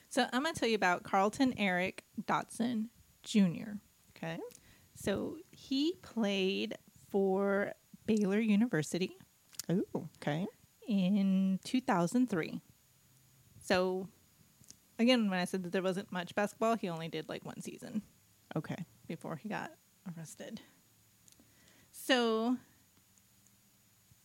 so 0.09 0.27
I'm 0.33 0.43
going 0.43 0.55
to 0.55 0.61
tell 0.61 0.69
you 0.69 0.75
about 0.75 1.05
Carlton 1.05 1.55
Eric 1.57 2.05
Dotson 2.25 2.87
Jr. 3.23 3.75
Okay. 4.17 4.39
So 4.97 5.37
he 5.51 5.95
played 6.03 6.77
for 7.11 7.73
Baylor 8.07 8.41
University 8.41 9.17
Ooh, 9.71 10.09
okay. 10.23 10.47
in 10.89 11.61
2003. 11.65 12.61
So 13.63 14.09
again, 14.99 15.29
when 15.31 15.39
I 15.39 15.45
said 15.45 15.63
that 15.65 15.73
there 15.73 15.83
wasn't 15.83 16.11
much 16.13 16.35
basketball, 16.35 16.77
he 16.77 16.89
only 16.89 17.09
did 17.09 17.29
like 17.29 17.45
one 17.45 17.61
season 17.61 18.03
Okay. 18.55 18.77
before 19.07 19.37
he 19.37 19.49
got 19.49 19.73
arrested. 20.17 20.61
So 21.93 22.57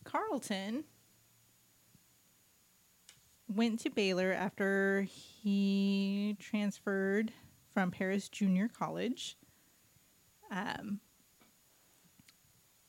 Carlton 0.04 0.84
went 3.48 3.80
to 3.80 3.90
Baylor 3.90 4.32
after 4.32 5.02
he 5.02 6.36
transferred 6.38 7.32
from 7.74 7.90
Paris 7.90 8.28
Junior 8.28 8.68
College. 8.68 9.36
Um, 10.50 11.00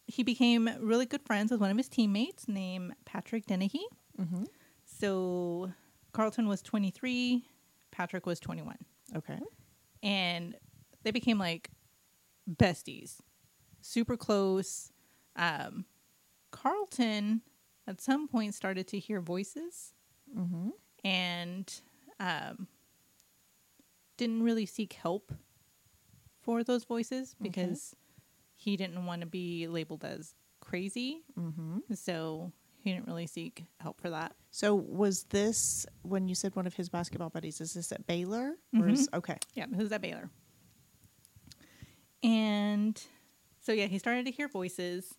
he 0.07 0.23
became 0.23 0.69
really 0.79 1.05
good 1.05 1.21
friends 1.25 1.51
with 1.51 1.59
one 1.61 1.71
of 1.71 1.77
his 1.77 1.89
teammates 1.89 2.47
named 2.47 2.93
Patrick 3.05 3.45
Dennehy. 3.45 3.85
Mm-hmm. 4.19 4.43
So 4.85 5.71
Carlton 6.11 6.47
was 6.47 6.61
23, 6.61 7.43
Patrick 7.93 8.25
was 8.25 8.39
21 8.39 8.75
Okay. 9.15 9.39
and 10.01 10.55
they 11.03 11.11
became 11.11 11.37
like 11.37 11.69
besties, 12.51 13.17
super 13.81 14.17
close. 14.17 14.91
Um, 15.35 15.85
Carlton 16.51 17.41
at 17.87 18.01
some 18.01 18.27
point 18.27 18.53
started 18.55 18.87
to 18.89 18.99
hear 18.99 19.21
voices 19.21 19.93
Mm-hmm. 20.37 20.69
and 21.05 21.81
um, 22.19 22.67
didn't 24.17 24.41
really 24.43 24.65
seek 24.65 24.93
help 24.93 25.31
for 26.41 26.63
those 26.63 26.83
voices 26.85 27.35
Okay. 27.39 27.49
because 27.49 27.95
he 28.55 28.75
didn't 28.77 29.05
want 29.05 29.21
to 29.21 29.27
be 29.27 29.67
labeled 29.67 30.03
as 30.03 30.33
crazy. 30.59 31.21
Mm-hmm. 31.39 31.93
So 31.93 32.51
he 32.83 32.91
didn't 32.91 33.07
really 33.07 33.27
seek 33.27 33.63
help 33.79 34.01
for 34.01 34.09
that. 34.09 34.35
So 34.51 34.75
was 34.75 35.23
this 35.23 35.85
when 36.01 36.27
you 36.27 36.35
said 36.35 36.55
one 36.55 36.67
of 36.67 36.73
his 36.75 36.89
basketball 36.89 37.29
buddies? 37.29 37.61
Is 37.61 37.73
this 37.73 37.91
at 37.91 38.05
Baylor? 38.07 38.53
Or 38.77 38.89
is, 38.89 39.07
okay. 39.13 39.37
Yeah, 39.55 39.65
who's 39.75 39.91
at 39.91 40.01
Baylor. 40.01 40.29
And 42.21 43.01
so 43.59 43.71
yeah, 43.71 43.85
he 43.87 43.97
started 43.97 44.25
to 44.25 44.31
hear 44.31 44.47
voices. 44.47 45.13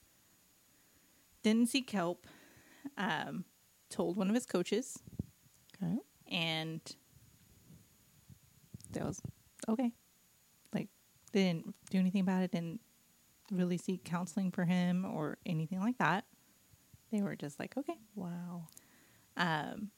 Didn't 1.42 1.68
seek 1.68 1.90
help. 1.90 2.27
Um, 2.98 3.44
told 3.90 4.16
one 4.16 4.29
of 4.29 4.35
his 4.35 4.44
coaches, 4.44 4.98
Okay. 5.83 5.96
and 6.29 6.81
that 8.92 9.05
was 9.07 9.20
okay. 9.68 9.90
Like 10.74 10.88
they 11.33 11.44
didn't 11.44 11.74
do 11.90 11.98
anything 11.98 12.20
about 12.20 12.42
it. 12.42 12.53
Didn't 12.53 12.81
really 13.50 13.79
seek 13.79 14.05
counseling 14.05 14.50
for 14.50 14.64
him 14.64 15.05
or 15.07 15.38
anything 15.46 15.81
like 15.81 15.96
that. 15.98 16.24
They 17.14 17.22
were 17.22 17.37
just 17.37 17.61
like, 17.61 17.77
okay. 17.77 17.96
Wow. 18.16 18.66
Um, 19.37 19.90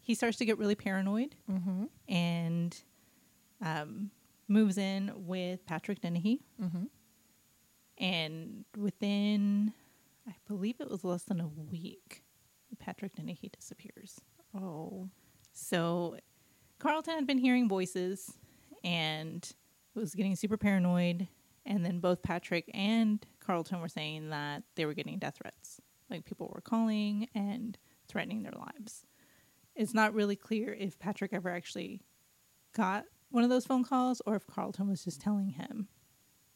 he 0.00 0.14
starts 0.14 0.38
to 0.38 0.44
get 0.44 0.58
really 0.58 0.74
paranoid 0.74 1.36
Mm-hmm. 1.48 1.84
and 2.08 2.76
um, 3.64 4.10
moves 4.48 4.76
in 4.76 5.12
with 5.14 5.64
Patrick 5.64 6.00
Dennehy. 6.00 6.40
Mm-hmm. 6.60 6.84
And 7.98 8.64
within, 8.76 9.72
I 10.28 10.32
believe 10.48 10.76
it 10.80 10.90
was 10.90 11.04
less 11.04 11.22
than 11.22 11.40
a 11.40 11.46
week, 11.46 12.24
Patrick 12.80 13.14
Dennehy 13.14 13.50
disappears. 13.56 14.20
Oh. 14.58 15.08
So 15.52 16.16
Carlton 16.80 17.14
had 17.14 17.26
been 17.26 17.38
hearing 17.38 17.68
voices 17.68 18.32
and 18.82 19.48
was 19.94 20.14
getting 20.16 20.34
super 20.34 20.56
paranoid. 20.56 21.28
And 21.66 21.84
then 21.84 22.00
both 22.00 22.22
Patrick 22.22 22.70
and 22.74 23.24
Carlton 23.38 23.80
were 23.80 23.88
saying 23.88 24.30
that 24.30 24.62
they 24.74 24.86
were 24.86 24.94
getting 24.94 25.18
death 25.18 25.36
threats. 25.40 25.79
Like 26.10 26.24
people 26.24 26.50
were 26.52 26.60
calling 26.60 27.28
and 27.34 27.78
threatening 28.08 28.42
their 28.42 28.52
lives. 28.52 29.06
It's 29.76 29.94
not 29.94 30.12
really 30.14 30.36
clear 30.36 30.72
if 30.74 30.98
Patrick 30.98 31.32
ever 31.32 31.48
actually 31.48 32.02
got 32.74 33.04
one 33.30 33.44
of 33.44 33.50
those 33.50 33.64
phone 33.64 33.84
calls 33.84 34.20
or 34.26 34.34
if 34.36 34.46
Carlton 34.46 34.88
was 34.88 35.04
just 35.04 35.20
telling 35.20 35.50
him 35.50 35.88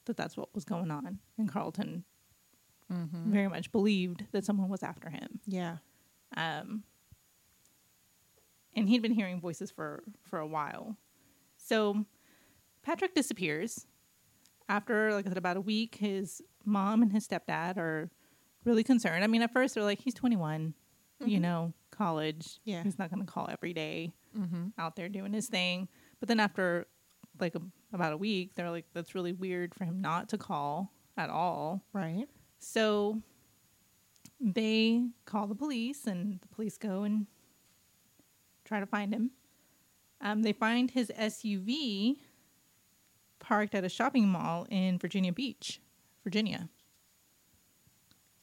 that 0.07 0.17
that's 0.17 0.37
what 0.37 0.55
was 0.55 0.65
going 0.65 0.91
on. 0.91 1.19
And 1.39 1.49
Carlton 1.49 2.05
Mm-hmm. 2.93 3.33
very 3.33 3.49
much 3.49 3.73
believed 3.73 4.27
that 4.33 4.45
someone 4.45 4.69
was 4.69 4.83
after 4.83 5.09
him. 5.09 5.41
Yeah. 5.47 5.79
Um, 6.37 6.83
and 8.75 8.89
he'd 8.91 9.01
been 9.01 9.15
hearing 9.15 9.41
voices 9.41 9.71
for 9.71 10.03
for 10.23 10.39
a 10.39 10.47
while. 10.47 10.97
So 11.57 12.05
Patrick 12.83 13.15
disappears. 13.15 13.87
After, 14.69 15.13
like 15.15 15.27
I 15.27 15.29
said, 15.31 15.39
about 15.39 15.57
a 15.57 15.61
week, 15.63 15.97
his 15.97 16.43
mom 16.65 17.03
and 17.03 17.11
his 17.13 17.27
stepdad 17.27 17.77
are 17.79 18.11
really 18.65 18.85
concerned. 18.85 19.23
I 19.25 19.27
mean, 19.27 19.43
at 19.43 19.53
first 19.53 19.75
they're 19.75 19.85
like, 19.85 20.01
he's 20.01 20.15
21, 20.15 20.75
you 21.25 21.39
Mhm. 21.39 21.41
know, 21.43 21.73
college. 21.91 22.59
Yeah. 22.65 22.83
He's 22.83 22.99
not 22.99 23.11
going 23.11 23.25
to 23.25 23.31
call 23.33 23.49
every 23.51 23.73
day 23.73 24.13
Mm-hmm. 24.37 24.69
out 24.79 24.97
there 24.97 25.09
doing 25.09 25.33
his 25.33 25.47
thing. 25.49 25.89
But 26.19 26.29
then 26.29 26.41
after 26.41 26.87
like 27.41 27.55
a, 27.57 27.63
about 27.93 28.13
a 28.13 28.17
week. 28.17 28.55
They're 28.55 28.71
like, 28.71 28.87
that's 28.93 29.15
really 29.15 29.33
weird 29.33 29.75
for 29.75 29.85
him 29.85 30.01
not 30.01 30.29
to 30.31 30.39
call 30.39 30.93
at 31.17 31.31
all. 31.31 31.83
Right. 31.93 32.27
So 32.59 33.23
they 34.41 35.09
call 35.25 35.47
the 35.47 35.55
police, 35.55 36.07
and 36.07 36.41
the 36.41 36.49
police 36.49 36.77
go 36.79 37.03
and 37.03 37.27
try 38.65 38.81
to 38.81 38.87
find 38.87 39.13
him. 39.13 39.31
Um, 40.21 40.43
they 40.43 40.53
find 40.53 40.91
his 40.91 41.11
SUV 41.19 42.17
parked 43.39 43.75
at 43.75 43.85
a 43.85 43.89
shopping 43.89 44.29
mall 44.29 44.67
in 44.71 44.99
Virginia 44.99 45.33
Beach, 45.33 45.81
Virginia. 46.23 46.69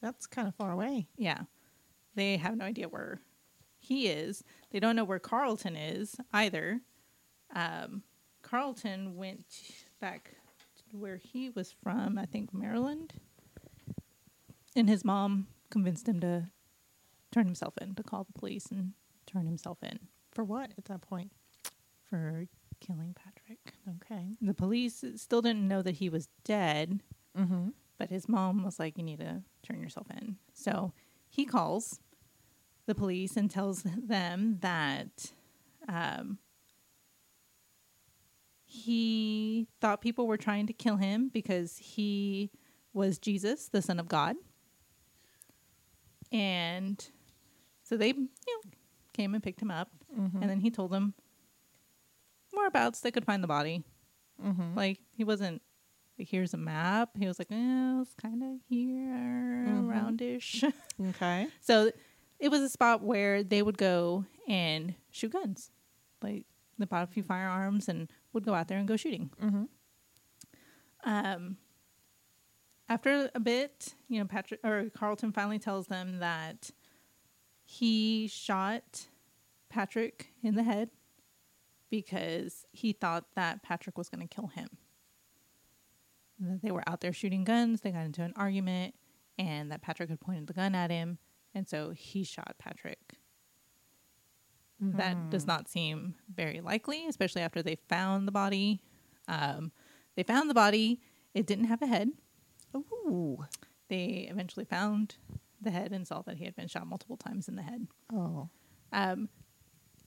That's 0.02 0.26
kind 0.26 0.48
of 0.48 0.54
far 0.54 0.72
away. 0.72 1.06
Yeah. 1.16 1.42
They 2.14 2.36
have 2.36 2.56
no 2.56 2.64
idea 2.66 2.88
where 2.88 3.20
he 3.78 4.08
is. 4.08 4.44
They 4.70 4.80
don't 4.80 4.96
know 4.96 5.04
where 5.04 5.18
Carlton 5.18 5.76
is 5.76 6.16
either. 6.32 6.80
Um, 7.54 8.02
Carlton 8.42 9.16
went 9.16 9.46
back 10.00 10.32
to 10.90 10.96
where 10.96 11.16
he 11.16 11.48
was 11.50 11.72
from, 11.82 12.18
I 12.18 12.26
think 12.26 12.52
Maryland. 12.52 13.14
And 14.74 14.88
his 14.88 15.04
mom 15.04 15.46
convinced 15.70 16.08
him 16.08 16.20
to 16.20 16.48
turn 17.30 17.46
himself 17.46 17.74
in, 17.80 17.94
to 17.94 18.02
call 18.02 18.24
the 18.24 18.38
police 18.38 18.66
and 18.70 18.92
turn 19.26 19.46
himself 19.46 19.78
in 19.82 19.98
For 20.32 20.44
what 20.44 20.72
at 20.76 20.84
that 20.86 21.00
point? 21.02 21.32
for 22.10 22.46
killing 22.80 23.14
Patrick. 23.14 23.72
Okay. 24.02 24.36
The 24.42 24.52
police 24.52 25.02
still 25.16 25.40
didn't 25.40 25.66
know 25.66 25.80
that 25.82 25.94
he 25.96 26.08
was 26.10 26.28
dead, 26.44 27.00
Mm-hmm. 27.38 27.68
but 27.96 28.10
his 28.10 28.28
mom 28.28 28.62
was 28.64 28.78
like, 28.78 28.98
"You 28.98 29.04
need 29.04 29.20
to 29.20 29.42
turn 29.62 29.80
yourself 29.80 30.06
in." 30.10 30.36
So 30.52 30.92
he 31.28 31.44
calls 31.44 32.00
the 32.86 32.94
police 32.94 33.36
and 33.36 33.50
tells 33.50 33.82
them 33.84 34.58
that 34.60 35.32
um, 35.88 36.38
he 38.64 39.68
thought 39.80 40.00
people 40.00 40.26
were 40.26 40.36
trying 40.36 40.66
to 40.66 40.72
kill 40.72 40.96
him 40.96 41.28
because 41.32 41.78
he 41.78 42.50
was 42.92 43.18
Jesus, 43.18 43.68
the 43.68 43.82
Son 43.82 43.98
of 44.00 44.08
God, 44.08 44.36
and 46.30 47.04
so 47.82 47.96
they, 47.96 48.08
you 48.08 48.14
know, 48.46 48.70
came 49.12 49.34
and 49.34 49.42
picked 49.42 49.60
him 49.60 49.70
up, 49.70 49.88
Mm-hmm. 50.18 50.42
and 50.42 50.50
then 50.50 50.60
he 50.60 50.70
told 50.70 50.90
them 50.90 51.14
whereabouts 52.52 53.00
they 53.00 53.10
could 53.10 53.24
find 53.24 53.42
the 53.42 53.48
body. 53.48 53.82
Mm-hmm. 54.44 54.74
Like 54.76 54.98
he 55.16 55.24
wasn't 55.24 55.62
here's 56.16 56.54
a 56.54 56.58
map. 56.58 57.10
He 57.18 57.26
was 57.26 57.38
like, 57.38 57.50
eh, 57.50 58.00
it's 58.00 58.14
kind 58.14 58.42
of 58.42 58.60
here 58.68 59.66
roundish." 59.66 60.64
Okay. 61.08 61.48
so 61.60 61.90
it 62.38 62.50
was 62.50 62.60
a 62.60 62.68
spot 62.68 63.02
where 63.02 63.42
they 63.42 63.62
would 63.62 63.78
go 63.78 64.24
and 64.48 64.94
shoot 65.10 65.32
guns. 65.32 65.70
Like 66.22 66.44
they 66.78 66.84
bought 66.84 67.04
a 67.04 67.06
few 67.06 67.22
firearms 67.22 67.88
and 67.88 68.10
would 68.32 68.44
go 68.44 68.54
out 68.54 68.68
there 68.68 68.78
and 68.78 68.88
go 68.88 68.96
shooting. 68.96 69.30
Mm-hmm. 69.42 69.64
Um, 71.04 71.56
after 72.88 73.30
a 73.34 73.40
bit, 73.40 73.94
you 74.08 74.18
know, 74.18 74.26
Patrick 74.26 74.60
or 74.64 74.90
Carlton 74.94 75.32
finally 75.32 75.58
tells 75.58 75.86
them 75.86 76.18
that 76.18 76.70
he 77.64 78.28
shot 78.28 79.06
Patrick 79.70 80.28
in 80.42 80.54
the 80.54 80.62
head 80.62 80.90
because 81.90 82.66
he 82.72 82.92
thought 82.92 83.26
that 83.34 83.62
Patrick 83.62 83.96
was 83.96 84.08
going 84.08 84.26
to 84.26 84.34
kill 84.34 84.48
him. 84.48 84.68
That 86.42 86.60
they 86.60 86.72
were 86.72 86.82
out 86.88 87.00
there 87.00 87.12
shooting 87.12 87.44
guns, 87.44 87.80
they 87.80 87.92
got 87.92 88.04
into 88.04 88.22
an 88.22 88.32
argument, 88.36 88.94
and 89.38 89.70
that 89.70 89.80
Patrick 89.80 90.10
had 90.10 90.20
pointed 90.20 90.48
the 90.48 90.52
gun 90.52 90.74
at 90.74 90.90
him, 90.90 91.18
and 91.54 91.68
so 91.68 91.90
he 91.90 92.24
shot 92.24 92.56
Patrick. 92.58 93.16
That 94.84 95.30
does 95.30 95.46
not 95.46 95.68
seem 95.68 96.16
very 96.34 96.60
likely, 96.60 97.06
especially 97.06 97.42
after 97.42 97.62
they 97.62 97.76
found 97.88 98.26
the 98.26 98.32
body. 98.32 98.82
Um, 99.28 99.70
they 100.16 100.24
found 100.24 100.50
the 100.50 100.54
body. 100.54 101.00
It 101.34 101.46
didn't 101.46 101.66
have 101.66 101.82
a 101.82 101.86
head. 101.86 102.10
Ooh. 102.74 103.44
They 103.88 104.26
eventually 104.28 104.64
found 104.64 105.14
the 105.60 105.70
head 105.70 105.92
and 105.92 106.06
saw 106.06 106.22
that 106.22 106.38
he 106.38 106.44
had 106.46 106.56
been 106.56 106.66
shot 106.66 106.88
multiple 106.88 107.16
times 107.16 107.46
in 107.46 107.54
the 107.54 107.62
head. 107.62 107.86
Oh. 108.12 108.48
Um, 108.92 109.28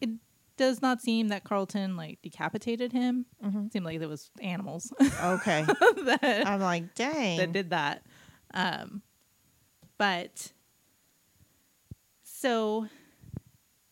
it 0.02 0.10
does 0.58 0.82
not 0.82 1.02
seem 1.02 1.28
that 1.30 1.44
Carlton 1.44 1.96
like 1.98 2.22
decapitated 2.22 2.92
him. 2.94 3.26
Mhm. 3.44 3.68
It 3.68 3.74
seemed 3.74 3.86
like 3.86 4.00
there 4.00 4.08
was 4.10 4.30
animals 4.42 4.92
Okay. 5.22 5.64
that, 6.06 6.44
I'm 6.46 6.60
like, 6.62 6.96
dang. 6.96 7.38
that 7.38 7.52
did 7.52 7.70
that. 7.72 8.06
Um, 8.54 9.02
but 9.98 10.52
so 12.24 12.88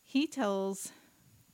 he 0.03 0.27
tells 0.27 0.91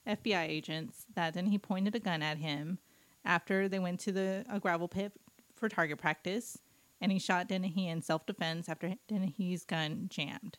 FBI 0.07 0.47
agents 0.47 1.05
that 1.15 1.33
then 1.33 1.47
he 1.47 1.57
pointed 1.57 1.95
a 1.95 1.99
gun 1.99 2.21
at 2.21 2.37
him 2.37 2.79
after 3.25 3.67
they 3.67 3.79
went 3.79 3.99
to 4.01 4.11
the 4.11 4.45
a 4.49 4.59
gravel 4.59 4.87
pit 4.87 5.13
for 5.55 5.69
target 5.69 5.97
practice, 5.97 6.57
and 7.01 7.11
he 7.11 7.19
shot 7.19 7.47
Dennehy 7.47 7.87
in 7.87 8.01
self 8.01 8.25
defense 8.25 8.69
after 8.69 8.93
Dennehy's 9.07 9.65
gun 9.65 10.07
jammed. 10.09 10.57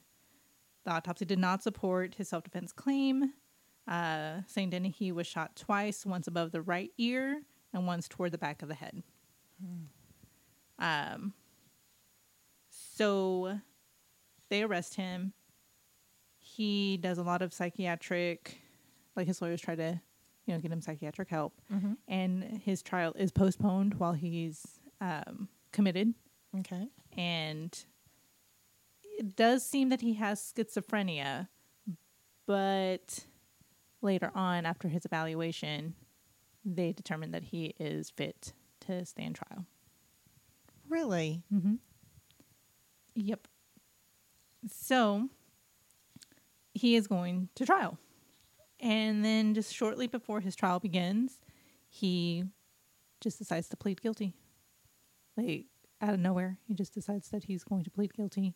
The 0.85 0.93
autopsy 0.93 1.25
did 1.25 1.39
not 1.39 1.63
support 1.63 2.15
his 2.17 2.29
self 2.29 2.45
defense 2.45 2.73
claim, 2.73 3.33
uh, 3.91 4.41
saying 4.47 4.71
Dennehy 4.71 5.13
was 5.13 5.27
shot 5.27 5.57
twice, 5.57 6.07
once 6.07 6.27
above 6.27 6.53
the 6.53 6.63
right 6.63 6.91
ear 6.97 7.43
and 7.75 7.87
once 7.87 8.09
toward 8.09 8.33
the 8.33 8.39
back 8.39 8.63
of 8.63 8.69
the 8.69 8.75
head. 8.75 9.03
Um, 10.79 11.35
so 12.71 13.59
they 14.49 14.63
arrest 14.63 14.95
him. 14.95 15.33
He 16.39 16.97
does 16.97 17.19
a 17.19 17.23
lot 17.23 17.43
of 17.43 17.53
psychiatric, 17.53 18.59
like 19.17 19.27
his 19.27 19.43
lawyers 19.43 19.61
try 19.61 19.75
to, 19.75 20.01
you 20.47 20.55
know, 20.55 20.61
get 20.61 20.73
him 20.73 20.81
psychiatric 20.81 21.29
help, 21.29 21.61
Mhm. 21.71 21.97
and 22.09 22.43
his 22.63 22.83
trial 22.83 23.13
is 23.15 23.31
postponed 23.31 23.95
while 23.95 24.13
he's 24.15 24.81
um, 25.03 25.49
committed. 25.73 26.15
Okay. 26.59 26.87
And 27.17 27.85
it 29.19 29.35
does 29.37 29.65
seem 29.65 29.89
that 29.89 30.01
he 30.03 30.15
has 30.15 30.41
schizophrenia, 30.41 31.49
but 32.47 33.27
later 34.03 34.31
on, 34.35 34.67
after 34.67 34.89
his 34.89 35.05
evaluation, 35.05 35.95
they 36.65 36.93
determined 36.93 37.35
that 37.35 37.45
he 37.45 37.75
is 37.79 38.11
fit 38.11 38.53
to 38.81 39.05
stand 39.05 39.37
trial. 39.37 39.67
Really? 40.89 41.43
Mm-hmm. 41.53 41.75
Yep. 43.15 43.49
So 44.71 45.29
he 46.75 46.97
is 46.97 47.07
going 47.07 47.49
to 47.55 47.67
trial. 47.67 47.99
And 48.81 49.25
then 49.25 49.55
just 49.55 49.75
shortly 49.75 50.07
before 50.07 50.41
his 50.41 50.57
trial 50.57 50.81
begins, 50.81 51.41
he 51.89 52.45
just 53.21 53.39
decides 53.39 53.69
to 53.69 53.77
plead 53.77 54.01
guilty. 54.01 54.35
Like 55.37 55.67
out 56.01 56.15
of 56.15 56.21
nowhere, 56.21 56.59
he 56.67 56.75
just 56.75 56.95
decides 56.95 57.29
that 57.29 57.45
he's 57.45 57.65
going 57.65 57.85
to 57.85 57.91
plead 57.91 58.15
guilty. 58.15 58.55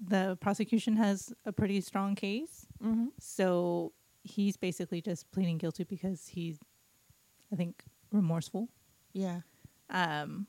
The 0.00 0.36
prosecution 0.40 0.96
has 0.96 1.32
a 1.44 1.52
pretty 1.52 1.80
strong 1.80 2.14
case. 2.14 2.66
Mm-hmm. 2.82 3.06
So 3.18 3.92
he's 4.24 4.56
basically 4.56 5.00
just 5.00 5.30
pleading 5.30 5.58
guilty 5.58 5.84
because 5.84 6.26
he's, 6.28 6.58
I 7.52 7.56
think, 7.56 7.84
remorseful. 8.10 8.68
Yeah. 9.12 9.40
Um, 9.90 10.46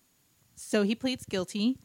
so 0.55 0.81
he 0.83 0.95
pleads 0.95 1.25
guilty. 1.25 1.77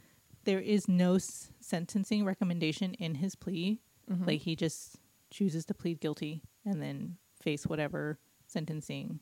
There 0.45 0.61
is 0.61 0.89
no 0.89 1.17
s- 1.17 1.51
sentencing 1.61 2.25
recommendation 2.25 2.95
in 2.95 3.17
his 3.17 3.35
plea. 3.35 3.81
Mhm. 4.11 4.27
Like 4.27 4.41
he 4.43 4.57
just 4.57 4.97
chooses 5.31 5.65
to 5.67 5.75
plead 5.75 6.01
guilty 6.01 6.43
and 6.65 6.81
then 6.81 7.19
face 7.43 7.67
whatever 7.67 8.19
sentencing 8.47 9.21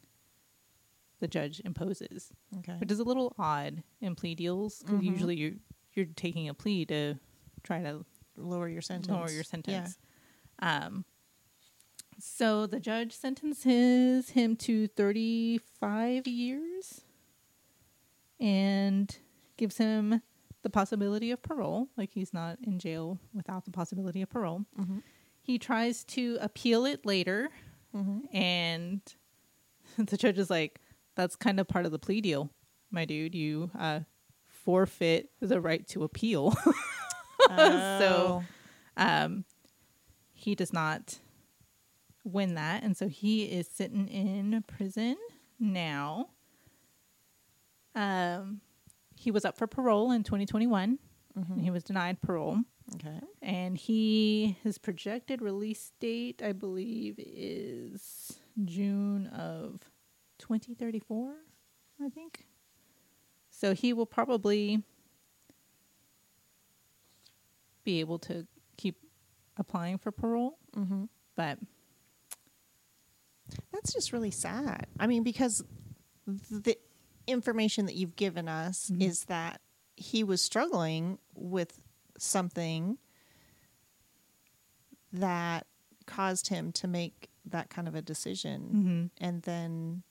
the 1.21 1.27
judge 1.29 1.61
imposes, 1.65 2.33
Okay. 2.59 2.77
which 2.77 2.93
is 2.93 3.01
a 3.01 3.05
little 3.05 3.35
odd 3.39 3.83
in 4.01 4.15
plea 4.15 4.35
deals 4.37 4.83
because 4.83 5.01
Mhm. 5.01 5.05
usually 5.05 5.37
you're 5.37 5.55
you're 5.95 6.07
taking 6.07 6.49
a 6.49 6.55
plea 6.55 6.85
to 6.87 7.19
try 7.65 7.83
to 7.83 8.05
Lower 8.37 8.69
your 8.69 8.83
sentence. 8.83 9.09
lower 9.09 9.29
your 9.31 9.43
sentence. 9.43 9.99
Yeah. 10.63 10.85
Um, 10.87 11.05
so 12.19 12.67
the 12.67 12.81
judge 12.81 13.13
sentences 13.13 14.31
him 14.31 14.57
to 14.57 14.89
35 14.89 16.27
years 16.27 17.03
and 18.41 19.17
gives 19.57 19.79
him 19.79 20.23
the 20.63 20.71
possibility 20.71 21.31
of 21.31 21.43
parole. 21.43 21.89
Like 21.97 22.11
he's 22.13 22.33
not 22.33 22.59
in 22.65 22.79
jail 22.79 23.19
without 23.35 23.65
the 23.65 23.71
possibility 23.71 24.23
of 24.23 24.31
parole. 24.31 24.65
Mm-hmm. 24.79 24.99
He 25.43 25.59
tries 25.59 26.05
to 26.05 26.39
appeal 26.41 26.85
it 26.85 27.05
later, 27.07 27.49
Mm-hmm. 27.97 28.37
and 28.37 29.01
the 29.97 30.19
judge 30.19 30.39
is 30.39 30.51
like, 30.51 30.79
"That's 31.15 31.37
kind 31.37 31.59
of 31.59 31.67
part 31.67 31.87
of 31.87 31.91
the 31.93 31.99
plea 31.99 32.21
deal, 32.21 32.51
my 32.91 33.07
dude. 33.07 33.35
You 33.35 33.71
uh, 33.79 34.01
forfeit 34.47 35.31
the 35.41 35.61
right 35.61 35.87
to 35.89 36.05
appeal." 36.05 36.55
So- 37.49 38.45
um, 38.99 39.45
he 40.35 40.55
does 40.55 40.73
not 40.73 41.19
win 42.25 42.55
that, 42.55 42.83
and 42.83 42.97
so 42.97 43.09
he 43.09 43.45
is 43.45 43.69
sitting 43.69 44.09
in 44.09 44.63
prison 44.67 45.17
now. 45.59 46.29
Um, 47.95 48.61
he 49.17 49.31
was 49.31 49.45
up 49.45 49.57
for 49.57 49.67
parole 49.67 50.13
in 50.13 50.23
2021, 50.23 50.99
and 51.35 51.61
he 51.63 51.71
was 51.71 51.85
denied 51.85 52.21
parole. 52.21 52.59
okay. 52.97 53.21
And 53.43 53.77
he 53.77 54.57
his 54.63 54.79
projected 54.79 55.41
release 55.43 55.93
date, 56.01 56.43
I 56.45 56.53
believe, 56.53 57.15
is 57.19 58.39
June 58.65 59.27
of 59.29 59.81
2034. 60.39 61.35
I 62.05 62.09
think. 62.11 62.47
So 63.51 63.75
he 63.75 63.93
will 63.93 64.07
probably 64.07 64.83
be 67.85 68.01
able 68.01 68.19
to 68.21 68.47
keep 68.77 68.97
applying 69.57 69.99
for 69.99 70.13
parole, 70.13 70.59
Mm-hmm. 70.77 71.05
but 71.37 71.59
That's 73.73 73.93
just 73.93 74.13
really 74.13 74.31
sad. 74.31 74.87
I 74.99 75.07
mean, 75.07 75.23
because 75.23 75.63
the 76.27 76.77
information 77.27 77.87
that 77.87 77.95
you've 77.95 78.17
given 78.17 78.49
us 78.49 78.91
Mhm. 78.91 79.03
is 79.03 79.25
that 79.25 79.61
he 79.97 80.23
was 80.25 80.41
struggling 80.43 81.19
with 81.35 81.81
something 82.19 82.99
that 85.13 85.67
caused 86.07 86.49
him 86.49 86.73
to 86.73 86.87
make 86.89 87.31
that 87.45 87.71
kind 87.71 87.89
of 87.89 87.95
a 87.95 88.03
decision. 88.03 89.11
mhm. 89.11 89.25
And 89.25 89.43
then 89.43 90.03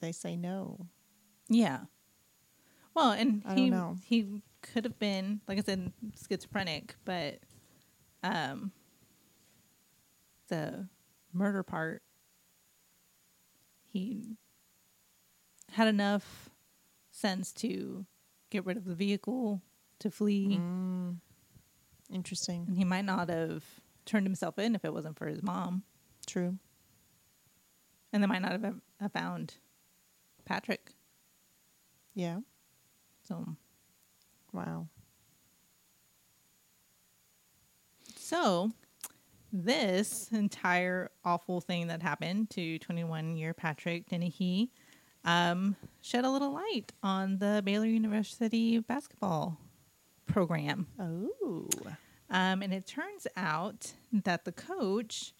they 0.00 0.12
say 0.12 0.36
no. 0.36 0.86
yeah. 1.48 1.84
Well, 2.94 3.12
and 3.12 3.42
I 3.46 3.54
he 3.54 3.60
don't 3.62 3.70
know. 3.70 3.96
he 4.04 4.42
could 4.60 4.84
have 4.84 4.98
been, 4.98 5.40
like 5.46 5.58
I 5.58 5.62
said, 5.62 5.92
schizophrenic, 6.28 6.96
but 7.04 7.38
um, 8.24 8.72
the 10.48 10.88
murder 11.38 11.62
part, 11.62 12.02
he 13.86 14.36
had 15.72 15.88
enough 15.88 16.50
sense 17.10 17.52
to 17.52 18.04
get 18.50 18.64
rid 18.66 18.76
of 18.76 18.84
the 18.84 18.94
vehicle 18.94 19.62
to 20.00 20.10
flee, 20.10 20.56
Mm. 20.58 21.18
Interesting. 22.10 22.64
and 22.68 22.76
he 22.76 22.84
might 22.84 23.04
not 23.04 23.28
have 23.28 23.64
turned 24.04 24.26
himself 24.26 24.58
in 24.58 24.74
if 24.74 24.84
it 24.84 24.92
wasn't 24.92 25.16
for 25.18 25.26
his 25.26 25.42
mom, 25.42 25.82
True. 26.26 26.58
and 28.12 28.22
they 28.22 28.26
might 28.26 28.40
not 28.42 28.52
have, 28.52 28.80
have 29.00 29.12
found 29.12 29.54
Patrick. 30.44 30.92
Yeah. 32.14 32.40
So, 33.24 33.56
Wow. 34.52 34.88
so 38.16 38.72
this 39.52 40.28
entire 40.32 41.10
awful 41.24 41.60
thing 41.60 41.86
that 41.88 42.02
happened 42.02 42.50
to 42.50 42.78
21 42.80 43.36
year 43.36 43.54
Patrick 43.54 44.08
Dennehy 44.08 44.70
um, 45.24 45.76
shed 46.00 46.24
a 46.24 46.30
little 46.30 46.52
light 46.52 46.92
on 47.02 47.38
the 47.38 47.62
Baylor 47.64 47.86
University 47.86 48.78
basketball 48.78 49.58
program. 50.26 50.86
Oh. 51.00 51.68
Um, 52.30 52.62
and 52.62 52.74
it 52.74 52.86
turns 52.86 53.26
out 53.36 53.92
that 54.12 54.44
the 54.44 54.52
coach, 54.52 55.32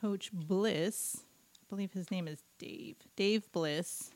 Coach 0.00 0.30
Bliss, 0.32 1.24
I 1.60 1.64
believe 1.68 1.92
his 1.92 2.10
name 2.10 2.28
is 2.28 2.42
Dave, 2.58 2.96
Dave 3.16 3.50
Bliss, 3.52 4.10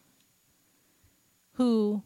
who 1.54 2.02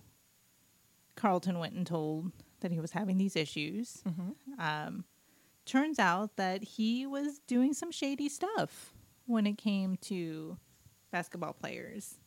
Carlton 1.17 1.59
went 1.59 1.75
and 1.75 1.87
told 1.87 2.33
that 2.61 2.73
he 2.73 2.81
was 2.81 2.93
having 2.93 3.19
these 3.19 3.37
issues, 3.37 4.03
Mm-hmm. 4.09 4.61
um, 4.61 5.05
turns 5.67 5.99
out 5.99 6.37
that 6.37 6.63
he 6.63 7.07
was 7.07 7.41
doing 7.47 7.73
some 7.73 7.91
shady 7.91 8.29
stuff 8.29 8.95
when 9.27 9.47
it 9.47 9.59
came 9.59 9.97
to 10.03 10.59
basketball 11.13 11.53
players. 11.53 12.19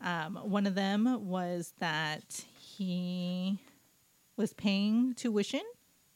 Um, 0.00 0.36
one 0.36 0.66
of 0.66 0.74
them 0.74 1.26
was 1.26 1.72
that 1.78 2.44
he 2.58 3.58
was 4.36 4.52
paying 4.52 5.14
tuition 5.14 5.62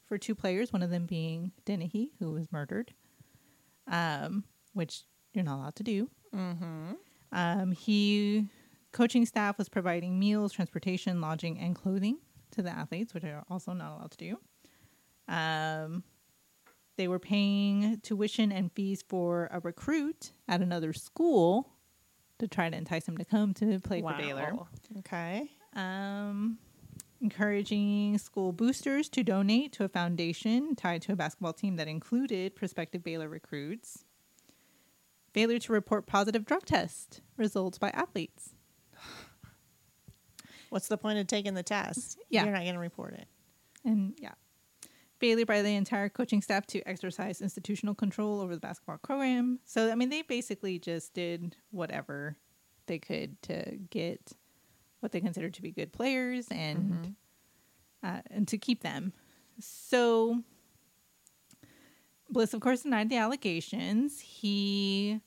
for 0.06 0.18
two 0.18 0.34
players, 0.34 0.72
one 0.72 0.82
of 0.82 0.90
them 0.90 1.06
being 1.06 1.52
Dennehy, 1.64 2.12
who 2.18 2.32
was 2.32 2.52
murdered, 2.52 2.92
um, 3.86 4.44
which 4.74 5.02
you're 5.32 5.44
not 5.44 5.56
allowed 5.56 5.76
to 5.76 5.82
do. 5.82 6.10
Mm-hmm. 6.34 6.92
Um, 7.32 7.72
he 7.72 8.46
coaching 8.92 9.24
staff 9.24 9.56
was 9.56 9.68
providing 9.68 10.18
meals, 10.18 10.52
transportation, 10.52 11.20
lodging, 11.20 11.58
and 11.58 11.74
clothing 11.74 12.18
to 12.52 12.62
the 12.62 12.70
athletes, 12.70 13.14
which 13.14 13.24
are 13.24 13.44
also 13.48 13.72
not 13.72 13.96
allowed 13.96 14.10
to 14.10 14.18
do. 14.18 14.38
Um, 15.28 16.02
they 17.00 17.08
were 17.08 17.18
paying 17.18 17.98
tuition 18.02 18.52
and 18.52 18.70
fees 18.72 19.02
for 19.08 19.48
a 19.50 19.58
recruit 19.60 20.32
at 20.46 20.60
another 20.60 20.92
school 20.92 21.72
to 22.38 22.46
try 22.46 22.68
to 22.68 22.76
entice 22.76 23.08
him 23.08 23.16
to 23.16 23.24
come 23.24 23.54
to 23.54 23.80
play 23.80 24.02
for 24.02 24.12
Baylor. 24.18 24.52
Okay. 24.98 25.50
Um, 25.74 26.58
encouraging 27.22 28.18
school 28.18 28.52
boosters 28.52 29.08
to 29.08 29.22
donate 29.22 29.72
to 29.72 29.84
a 29.84 29.88
foundation 29.88 30.76
tied 30.76 31.00
to 31.00 31.12
a 31.12 31.16
basketball 31.16 31.54
team 31.54 31.76
that 31.76 31.88
included 31.88 32.54
prospective 32.54 33.02
Baylor 33.02 33.30
recruits. 33.30 34.04
Failure 35.32 35.58
to 35.58 35.72
report 35.72 36.06
positive 36.06 36.44
drug 36.44 36.66
test 36.66 37.22
results 37.38 37.78
by 37.78 37.88
athletes. 37.94 38.50
What's 40.68 40.88
the 40.88 40.98
point 40.98 41.18
of 41.18 41.26
taking 41.28 41.54
the 41.54 41.62
test? 41.62 42.18
Yeah. 42.28 42.44
You're 42.44 42.52
not 42.52 42.64
going 42.64 42.74
to 42.74 42.80
report 42.80 43.14
it. 43.14 43.26
And 43.86 44.12
yeah. 44.18 44.34
Failure 45.20 45.46
by 45.46 45.60
the 45.62 45.76
entire 45.76 46.08
coaching 46.08 46.40
staff 46.40 46.66
to 46.68 46.80
exercise 46.88 47.42
institutional 47.42 47.94
control 47.94 48.40
over 48.40 48.54
the 48.54 48.60
basketball 48.60 48.98
program. 48.98 49.60
So, 49.66 49.92
I 49.92 49.94
mean, 49.94 50.08
they 50.08 50.22
basically 50.22 50.78
just 50.78 51.12
did 51.12 51.56
whatever 51.70 52.38
they 52.86 52.98
could 52.98 53.40
to 53.42 53.76
get 53.90 54.32
what 55.00 55.12
they 55.12 55.20
considered 55.20 55.54
to 55.54 55.62
be 55.62 55.72
good 55.72 55.92
players 55.92 56.48
and 56.50 57.14
uh, 58.02 58.20
and 58.30 58.48
to 58.48 58.56
keep 58.56 58.82
them. 58.82 59.12
So, 59.58 60.42
Bliss, 62.30 62.54
of 62.54 62.60
course, 62.60 62.82
denied 62.82 63.10
the 63.10 63.16
allegations. 63.16 64.20
He 64.20 65.20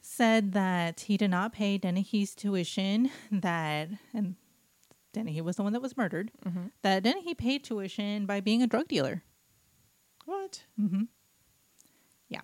said 0.00 0.52
that 0.52 1.00
he 1.00 1.16
did 1.16 1.30
not 1.30 1.52
pay 1.52 1.78
Dennehy's 1.78 2.34
tuition, 2.34 3.10
that, 3.30 3.88
and 4.14 4.36
Dennehy 5.12 5.40
was 5.42 5.56
the 5.56 5.62
one 5.62 5.72
that 5.74 5.82
was 5.82 5.96
murdered, 5.96 6.30
Mm-hmm. 6.46 6.66
that 6.82 7.02
Dennehy 7.02 7.34
paid 7.34 7.64
tuition 7.64 8.26
by 8.26 8.40
being 8.40 8.62
a 8.62 8.66
drug 8.66 8.88
dealer. 8.88 9.22
What? 10.24 10.62
Mm-hmm. 10.80 11.02
Yeah. 12.28 12.40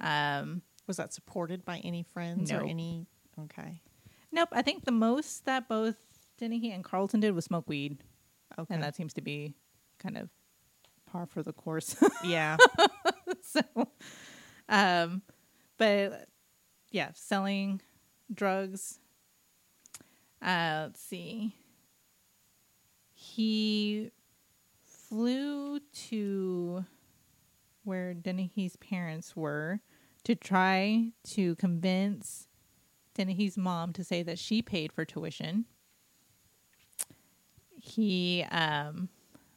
Um, 0.00 0.62
Was 0.86 0.96
that 0.98 1.12
supported 1.14 1.64
by 1.64 1.78
any 1.78 2.02
friends 2.02 2.50
or 2.52 2.62
any? 2.64 3.06
Okay. 3.44 3.80
nope. 4.30 4.48
I 4.52 4.62
think 4.62 4.84
the 4.84 4.92
most 4.92 5.44
that 5.46 5.68
both 5.68 5.96
Dennehy 6.38 6.72
and 6.72 6.84
Carlton 6.84 7.20
did 7.20 7.34
was 7.34 7.44
smoke 7.46 7.68
weed. 7.68 7.98
Okay. 8.58 8.74
And 8.74 8.82
that 8.82 8.94
seems 8.96 9.14
to 9.14 9.22
be 9.22 9.54
kind 9.98 10.18
of 10.18 10.28
par 11.06 11.24
for 11.26 11.42
the 11.42 11.52
course. 11.52 11.96
yeah. 12.24 12.56
so, 13.42 13.62
um, 14.68 15.22
but 15.78 16.26
yeah, 16.90 17.10
selling 17.14 17.80
drugs. 18.32 18.98
Uh, 20.42 20.86
let's 20.88 21.00
see. 21.00 21.54
He 23.34 24.10
flew 24.84 25.80
to 25.80 26.84
where 27.82 28.12
Dennehy's 28.12 28.76
parents 28.76 29.34
were 29.34 29.80
to 30.24 30.34
try 30.34 31.12
to 31.30 31.54
convince 31.54 32.48
Dennehy's 33.14 33.56
mom 33.56 33.94
to 33.94 34.04
say 34.04 34.22
that 34.22 34.38
she 34.38 34.60
paid 34.60 34.92
for 34.92 35.06
tuition. 35.06 35.64
He, 37.74 38.44
um, 38.50 39.08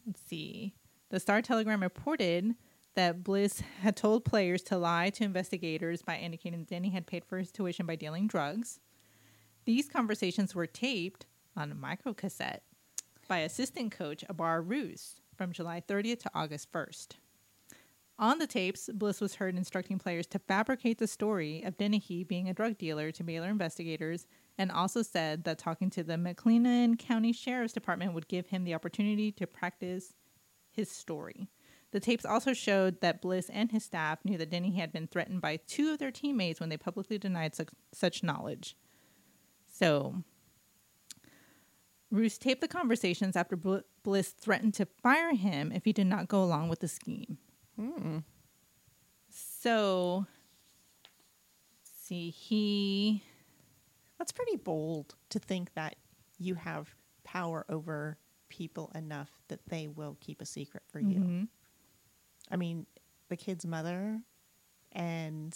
let's 0.07 0.21
see. 0.21 0.73
The 1.09 1.19
Star 1.19 1.41
Telegram 1.41 1.81
reported 1.81 2.55
that 2.93 3.25
Bliss 3.25 3.61
had 3.81 3.97
told 3.97 4.23
players 4.23 4.61
to 4.63 4.77
lie 4.77 5.09
to 5.09 5.25
investigators 5.25 6.01
by 6.01 6.15
indicating 6.15 6.63
Denny 6.63 6.91
had 6.91 7.07
paid 7.07 7.25
for 7.25 7.39
his 7.39 7.51
tuition 7.51 7.85
by 7.85 7.97
dealing 7.97 8.27
drugs. 8.27 8.79
These 9.65 9.89
conversations 9.89 10.55
were 10.55 10.65
taped 10.65 11.25
on 11.57 11.73
a 11.73 11.75
microcassette 11.75 12.59
by 13.27 13.39
assistant 13.39 13.91
coach 13.91 14.23
Abar 14.29 14.63
Roos 14.65 15.15
from 15.35 15.51
July 15.51 15.81
30th 15.87 16.19
to 16.19 16.31
August 16.33 16.71
1st. 16.71 17.15
On 18.17 18.39
the 18.39 18.47
tapes, 18.47 18.89
Bliss 18.93 19.19
was 19.19 19.35
heard 19.35 19.57
instructing 19.57 19.99
players 19.99 20.25
to 20.27 20.39
fabricate 20.39 20.99
the 20.99 21.07
story 21.07 21.61
of 21.63 21.77
Dennehy 21.77 22.23
being 22.23 22.47
a 22.47 22.53
drug 22.53 22.77
dealer 22.77 23.11
to 23.11 23.23
Baylor 23.23 23.49
investigators 23.49 24.25
and 24.57 24.71
also 24.71 25.01
said 25.01 25.43
that 25.43 25.57
talking 25.57 25.89
to 25.89 26.03
the 26.03 26.13
McLennan 26.13 26.97
County 26.97 27.33
Sheriff's 27.33 27.73
Department 27.73 28.13
would 28.13 28.29
give 28.29 28.47
him 28.47 28.63
the 28.63 28.73
opportunity 28.73 29.33
to 29.33 29.45
practice 29.45 30.13
his 30.71 30.89
story. 30.89 31.49
The 31.91 31.99
tapes 31.99 32.25
also 32.25 32.53
showed 32.53 33.01
that 33.01 33.21
Bliss 33.21 33.49
and 33.49 33.71
his 33.71 33.83
staff 33.83 34.19
knew 34.23 34.37
that 34.37 34.49
Denny 34.49 34.75
had 34.75 34.93
been 34.93 35.07
threatened 35.07 35.41
by 35.41 35.57
two 35.57 35.91
of 35.91 35.99
their 35.99 36.11
teammates 36.11 36.59
when 36.59 36.69
they 36.69 36.77
publicly 36.77 37.17
denied 37.17 37.55
such, 37.55 37.69
such 37.91 38.23
knowledge. 38.23 38.77
So, 39.67 40.23
Roos 42.15 42.37
taped 42.37 42.61
the 42.61 42.67
conversations 42.67 43.35
after 43.35 43.55
Bl- 43.55 43.79
Bliss 44.03 44.29
threatened 44.31 44.73
to 44.75 44.85
fire 44.85 45.33
him 45.33 45.71
if 45.71 45.83
he 45.85 45.91
did 45.93 46.07
not 46.07 46.27
go 46.27 46.43
along 46.43 46.69
with 46.69 46.79
the 46.79 46.87
scheme. 46.87 47.37
Hmm. 47.75 48.19
So, 49.29 50.25
see, 51.83 52.29
he 52.29 53.23
That's 54.17 54.31
pretty 54.31 54.55
bold 54.55 55.15
to 55.29 55.39
think 55.39 55.73
that 55.73 55.97
you 56.37 56.55
have 56.55 56.95
power 57.25 57.65
over 57.67 58.17
people 58.47 58.89
enough 58.95 59.29
that 59.49 59.59
they 59.67 59.87
will 59.89 60.15
keep 60.21 60.41
a 60.41 60.45
secret 60.45 60.83
for 60.87 61.01
you. 61.01 61.19
Mhm. 61.19 61.47
I 62.49 62.55
mean, 62.55 62.85
the 63.27 63.35
kid's 63.35 63.65
mother 63.65 64.21
and 64.93 65.53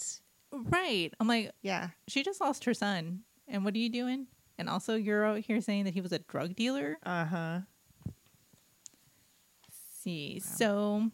Right. 0.52 1.14
I'm 1.18 1.26
like, 1.28 1.52
Yeah. 1.62 1.90
she 2.06 2.22
just 2.22 2.40
lost 2.40 2.64
her 2.64 2.74
son. 2.74 3.24
And 3.48 3.64
what 3.64 3.74
are 3.74 3.78
you 3.78 3.88
doing? 3.88 4.26
And 4.60 4.68
also, 4.68 4.94
you're 4.94 5.24
out 5.24 5.38
here 5.38 5.62
saying 5.62 5.84
that 5.84 5.94
he 5.94 6.02
was 6.02 6.12
a 6.12 6.18
drug 6.18 6.54
dealer. 6.54 6.98
Uh 7.02 7.24
huh. 7.24 7.60
see. 10.02 10.38
So, 10.38 11.10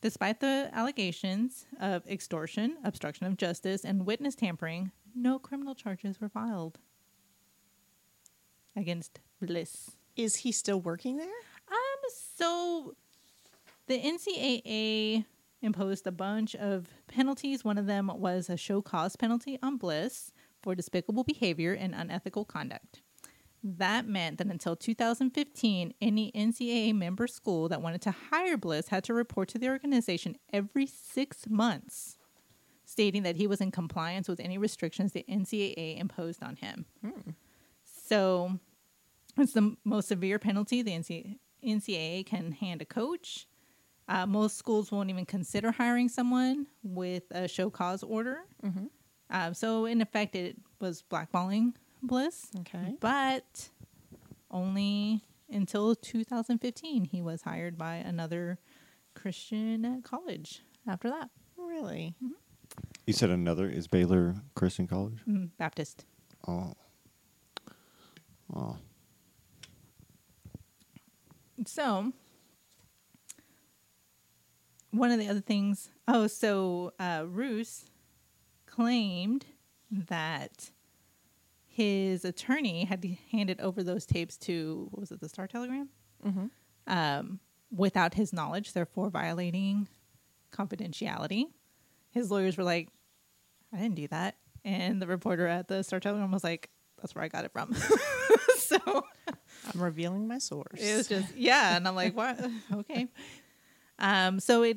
despite 0.00 0.40
the 0.40 0.70
allegations 0.72 1.66
of 1.78 2.06
extortion, 2.06 2.78
obstruction 2.84 3.26
of 3.26 3.36
justice, 3.36 3.84
and 3.84 4.06
witness 4.06 4.34
tampering, 4.34 4.92
no 5.14 5.38
criminal 5.38 5.74
charges 5.74 6.22
were 6.22 6.30
filed 6.30 6.78
against 8.74 9.20
Bliss. 9.38 9.90
Is 10.16 10.36
he 10.36 10.52
still 10.52 10.80
working 10.80 11.18
there? 11.18 11.26
Um, 11.26 12.10
so 12.34 12.94
the 13.88 14.00
NCAA 14.00 15.26
imposed 15.60 16.06
a 16.06 16.12
bunch 16.12 16.54
of 16.54 16.88
penalties. 17.08 17.62
One 17.62 17.76
of 17.76 17.84
them 17.84 18.10
was 18.14 18.48
a 18.48 18.56
show 18.56 18.80
cause 18.80 19.16
penalty 19.16 19.58
on 19.62 19.76
Bliss 19.76 20.32
for 20.62 20.74
despicable 20.74 21.24
behavior 21.24 21.72
and 21.72 21.94
unethical 21.94 22.44
conduct. 22.44 23.00
That 23.64 24.08
meant 24.08 24.38
that 24.38 24.48
until 24.48 24.74
2015, 24.74 25.94
any 26.00 26.32
NCAA 26.32 26.94
member 26.94 27.26
school 27.28 27.68
that 27.68 27.80
wanted 27.80 28.02
to 28.02 28.10
hire 28.30 28.56
Bliss 28.56 28.88
had 28.88 29.04
to 29.04 29.14
report 29.14 29.48
to 29.50 29.58
the 29.58 29.68
organization 29.68 30.36
every 30.52 30.86
six 30.86 31.48
months, 31.48 32.18
stating 32.84 33.22
that 33.22 33.36
he 33.36 33.46
was 33.46 33.60
in 33.60 33.70
compliance 33.70 34.28
with 34.28 34.40
any 34.40 34.58
restrictions 34.58 35.12
the 35.12 35.24
NCAA 35.28 36.00
imposed 36.00 36.42
on 36.42 36.56
him. 36.56 36.86
So 38.08 38.58
it's 39.38 39.52
the 39.52 39.76
most 39.84 40.08
severe 40.08 40.40
penalty 40.40 40.82
the 40.82 41.36
NCAA 41.64 42.26
can 42.26 42.52
hand 42.52 42.82
a 42.82 42.84
coach. 42.84 43.46
Uh, 44.08 44.26
most 44.26 44.56
schools 44.58 44.90
won't 44.90 45.08
even 45.08 45.24
consider 45.24 45.70
hiring 45.70 46.08
someone 46.08 46.66
with 46.82 47.22
a 47.30 47.46
show 47.46 47.70
cause 47.70 48.02
order. 48.02 48.40
Uh, 49.32 49.52
so, 49.54 49.86
in 49.86 50.02
effect, 50.02 50.36
it 50.36 50.56
was 50.78 51.02
blackballing 51.10 51.72
Bliss. 52.02 52.50
Okay. 52.60 52.96
But 53.00 53.70
only 54.50 55.22
until 55.50 55.94
2015, 55.94 57.06
he 57.06 57.22
was 57.22 57.42
hired 57.42 57.78
by 57.78 57.94
another 57.96 58.58
Christian 59.14 60.02
college 60.02 60.62
after 60.86 61.08
that. 61.08 61.30
Really? 61.56 62.14
You 63.06 63.12
said 63.12 63.30
another 63.30 63.68
is 63.68 63.86
Baylor 63.86 64.36
Christian 64.54 64.86
College. 64.86 65.18
Mm, 65.28 65.50
Baptist. 65.58 66.04
Oh, 66.46 66.74
oh, 68.54 68.76
So, 71.66 72.12
one 74.90 75.10
of 75.10 75.18
the 75.18 75.28
other 75.28 75.40
things, 75.40 75.90
oh, 76.08 76.26
so 76.26 76.92
uh, 76.98 77.24
Roos 77.26 77.84
claimed 78.74 79.44
that 79.90 80.70
his 81.66 82.24
attorney 82.24 82.84
had 82.84 83.04
handed 83.30 83.60
over 83.60 83.82
those 83.82 84.06
tapes 84.06 84.36
to, 84.36 84.88
what 84.90 85.00
was 85.00 85.10
it, 85.10 85.20
the 85.20 85.28
Star 85.28 85.46
Telegram? 85.46 85.88
Mm-hmm. 86.24 86.46
Um, 86.86 87.40
without 87.70 88.14
his 88.14 88.32
knowledge, 88.32 88.72
therefore 88.72 89.10
violating 89.10 89.88
confidentiality. 90.52 91.46
His 92.10 92.30
lawyers 92.30 92.56
were 92.56 92.64
like, 92.64 92.88
I 93.72 93.78
didn't 93.78 93.96
do 93.96 94.08
that. 94.08 94.36
And 94.64 95.00
the 95.00 95.06
reporter 95.06 95.46
at 95.46 95.68
the 95.68 95.82
Star 95.82 96.00
Telegram 96.00 96.30
was 96.30 96.44
like, 96.44 96.70
that's 97.00 97.14
where 97.14 97.24
I 97.24 97.28
got 97.28 97.44
it 97.44 97.52
from. 97.52 97.74
so 98.58 98.78
I'm 98.86 99.80
revealing 99.80 100.28
my 100.28 100.38
source. 100.38 100.80
it 100.80 100.96
was 100.96 101.08
just 101.08 101.36
yeah, 101.36 101.76
and 101.76 101.88
I'm 101.88 101.96
like, 101.96 102.16
what? 102.16 102.38
okay. 102.72 103.08
Um, 103.98 104.40
so 104.40 104.62
it 104.62 104.76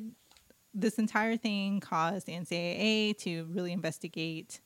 this 0.76 0.98
entire 0.98 1.38
thing 1.38 1.80
caused 1.80 2.26
the 2.26 2.32
NCAA 2.32 3.16
to 3.18 3.44
really 3.50 3.72
investigate 3.72 4.60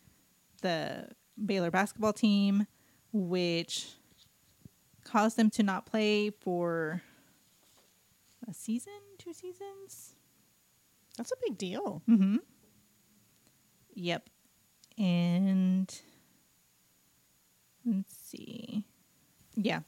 the 0.60 1.08
Baylor 1.42 1.70
basketball 1.70 2.12
team, 2.12 2.66
which 3.12 3.90
caused 5.04 5.36
them 5.36 5.50
to 5.50 5.62
not 5.62 5.86
play 5.86 6.30
for 6.30 7.02
a 8.48 8.52
season, 8.52 8.92
two 9.18 9.32
seasons. 9.32 10.16
That's 11.16 11.30
a 11.30 11.36
big 11.46 11.56
deal. 11.56 12.02
Mm-hmm. 12.08 12.36
Yep. 13.94 14.28
And 14.98 16.00
let's 17.86 18.16
see. 18.16 18.84
Yeah. 19.54 19.80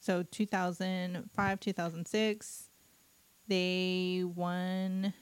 So 0.00 0.22
2005, 0.22 1.60
2006, 1.60 2.70
they 3.48 4.24
won. 4.24 5.14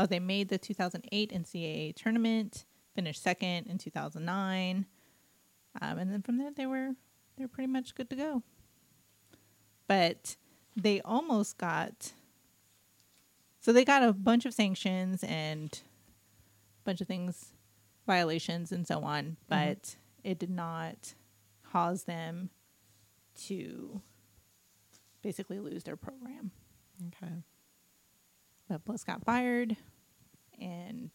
Oh, 0.00 0.06
they 0.06 0.18
made 0.18 0.48
the 0.48 0.56
2008 0.56 1.30
NCAA 1.30 1.94
tournament, 1.94 2.64
finished 2.94 3.22
second 3.22 3.66
in 3.66 3.76
2009. 3.76 4.86
Um, 5.82 5.98
and 5.98 6.10
then 6.10 6.22
from 6.22 6.38
there, 6.38 6.50
they 6.50 6.64
were 6.64 6.94
they 7.36 7.44
were 7.44 7.48
pretty 7.48 7.70
much 7.70 7.94
good 7.94 8.08
to 8.08 8.16
go. 8.16 8.42
But 9.86 10.36
they 10.74 11.02
almost 11.02 11.58
got 11.58 12.12
so 13.60 13.74
they 13.74 13.84
got 13.84 14.02
a 14.02 14.14
bunch 14.14 14.46
of 14.46 14.54
sanctions 14.54 15.22
and 15.22 15.70
a 15.70 16.84
bunch 16.84 17.02
of 17.02 17.06
things, 17.06 17.52
violations 18.06 18.72
and 18.72 18.86
so 18.86 19.00
on, 19.02 19.36
but 19.48 19.96
it 20.24 20.38
did 20.38 20.48
not 20.48 21.12
cause 21.70 22.04
them 22.04 22.48
to 23.48 24.00
basically 25.20 25.60
lose 25.60 25.84
their 25.84 25.96
program. 25.96 26.52
Okay. 27.08 27.34
But 28.70 28.84
Bliss 28.84 29.02
got 29.02 29.24
fired, 29.24 29.76
and 30.60 31.10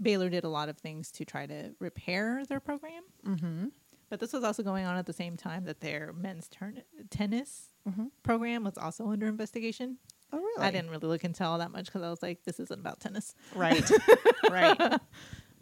Baylor 0.00 0.28
did 0.28 0.44
a 0.44 0.48
lot 0.48 0.68
of 0.68 0.76
things 0.76 1.10
to 1.12 1.24
try 1.24 1.46
to 1.46 1.70
repair 1.78 2.44
their 2.46 2.60
program. 2.60 3.02
Mm-hmm. 3.26 3.64
But 4.10 4.20
this 4.20 4.34
was 4.34 4.44
also 4.44 4.62
going 4.62 4.84
on 4.84 4.96
at 4.98 5.06
the 5.06 5.12
same 5.14 5.38
time 5.38 5.64
that 5.64 5.80
their 5.80 6.12
men's 6.12 6.48
turn- 6.48 6.82
tennis 7.10 7.66
Mm-hmm. 7.88 8.08
program 8.22 8.62
was 8.62 8.76
also 8.76 9.08
under 9.08 9.26
investigation. 9.26 9.96
Oh, 10.34 10.36
really? 10.38 10.62
I 10.62 10.70
didn't 10.70 10.90
really 10.90 11.08
look 11.08 11.24
into 11.24 11.42
all 11.44 11.56
that 11.58 11.70
much 11.70 11.86
because 11.86 12.02
I 12.02 12.10
was 12.10 12.22
like, 12.22 12.44
this 12.44 12.60
isn't 12.60 12.78
about 12.78 13.00
tennis. 13.00 13.34
Right. 13.54 13.90
right. 14.50 15.00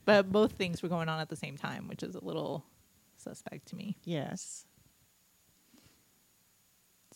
But 0.05 0.33
both 0.33 0.53
things 0.55 0.83
were 0.83 0.89
going 0.89 1.09
on 1.09 1.21
at 1.21 1.29
the 1.29 1.37
same 1.37 1.57
time, 1.57 1.87
which 1.87 2.03
is 2.03 2.17
a 2.17 2.25
little 2.25 2.65
suspect 3.19 3.69
to 3.69 3.77
me. 3.77 3.99
Yes. 4.05 4.65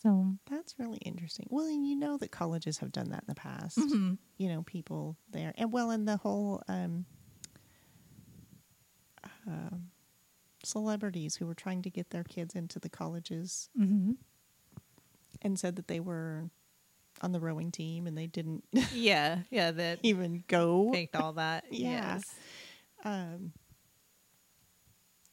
So, 0.03 0.35
That's 0.49 0.75
really 0.77 0.97
interesting. 0.99 1.47
Well, 1.49 1.65
and 1.65 1.87
you 1.87 1.95
know 1.95 2.17
that 2.17 2.31
colleges 2.31 2.79
have 2.79 2.91
done 2.91 3.09
that 3.11 3.21
in 3.23 3.27
the 3.29 3.35
past. 3.35 3.77
mhm. 3.79 4.17
You 4.37 4.49
know, 4.49 4.63
people 4.63 5.17
there, 5.31 5.53
and 5.57 5.71
well, 5.71 5.91
and 5.91 6.07
the 6.07 6.17
whole 6.17 6.61
um, 6.67 7.05
um 9.47 9.91
celebrities 10.65 11.35
who 11.35 11.45
were 11.45 11.53
trying 11.53 11.81
to 11.81 11.89
get 11.89 12.09
their 12.09 12.23
kids 12.23 12.55
into 12.55 12.79
the 12.79 12.89
colleges 12.89 13.69
Mhm. 13.77 14.15
and 15.41 15.59
said 15.59 15.75
that 15.75 15.87
they 15.87 15.99
were 15.99 16.49
on 17.21 17.31
the 17.33 17.39
rowing 17.39 17.69
team 17.71 18.07
and 18.07 18.17
they 18.17 18.27
didn't 18.27 18.63
yeah, 18.93 19.39
yeah, 19.51 19.71
that 19.71 19.99
even 20.03 20.43
go. 20.47 20.91
faked 20.91 21.15
all 21.15 21.33
that. 21.33 21.65
Yeah. 21.71 22.15
Yes. 22.15 22.35
Um, 23.03 23.51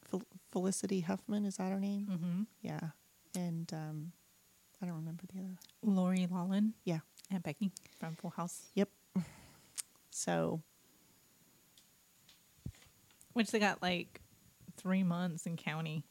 Fel- 0.04 0.22
Felicity 0.50 1.00
Huffman 1.00 1.44
is 1.44 1.56
that 1.56 1.70
her 1.70 1.78
name? 1.80 2.06
hmm 2.06 2.42
Yeah, 2.60 2.90
and 3.36 3.72
um, 3.72 4.12
I 4.82 4.86
don't 4.86 4.96
remember 4.96 5.24
the 5.32 5.40
other. 5.40 5.56
Lori 5.82 6.26
Loughlin. 6.30 6.74
Yeah. 6.84 7.00
And 7.30 7.42
Becky 7.42 7.70
from 7.98 8.16
Full 8.16 8.30
House. 8.30 8.70
Yep. 8.74 8.88
So 10.10 10.60
Which 13.32 13.50
they 13.50 13.58
got 13.58 13.80
like 13.82 14.20
three 14.76 15.02
months 15.02 15.46
in 15.46 15.56
county. 15.56 16.04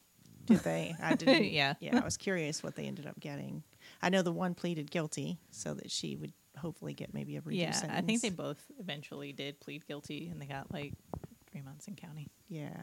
did 0.46 0.60
they? 0.60 0.96
I 1.02 1.16
didn't. 1.16 1.52
Yeah. 1.52 1.74
yeah. 1.80 2.00
I 2.00 2.06
was 2.06 2.18
curious 2.18 2.64
what 2.64 2.76
they 2.76 2.86
ended 2.86 3.06
up 3.06 3.20
getting. 3.20 3.64
I 4.02 4.10
know 4.10 4.22
the 4.22 4.32
one 4.32 4.56
pleaded 4.56 4.90
guilty, 4.90 5.40
so 5.52 5.74
that 5.74 5.92
she 5.92 6.16
would 6.16 6.34
hopefully 6.58 6.94
get 6.94 7.14
maybe 7.14 7.36
a 7.36 7.42
reduced 7.42 7.62
yeah. 7.62 7.72
sentence. 7.72 8.00
I 8.00 8.02
think 8.02 8.22
they 8.22 8.30
both 8.30 8.64
eventually 8.80 9.34
did 9.34 9.60
plead 9.60 9.86
guilty 9.88 10.28
and 10.30 10.42
they 10.42 10.46
got 10.46 10.72
like 10.72 10.94
three 11.52 11.62
months 11.62 11.88
in 11.88 11.96
county. 11.96 12.28
Yeah. 12.48 12.78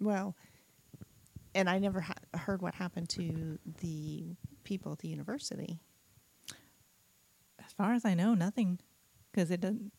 Well, 0.00 0.34
and 1.54 1.68
I 1.68 1.78
never 1.78 2.00
ha- 2.00 2.14
heard 2.34 2.62
what 2.62 2.74
happened 2.74 3.08
to 3.10 3.58
the 3.80 4.36
people 4.64 4.92
at 4.92 4.98
the 4.98 5.08
university. 5.08 5.80
As 7.64 7.72
far 7.72 7.92
as 7.92 8.04
I 8.04 8.14
know, 8.14 8.34
nothing. 8.34 8.78
Because 9.32 9.50
it 9.50 9.60
doesn't, 9.60 9.92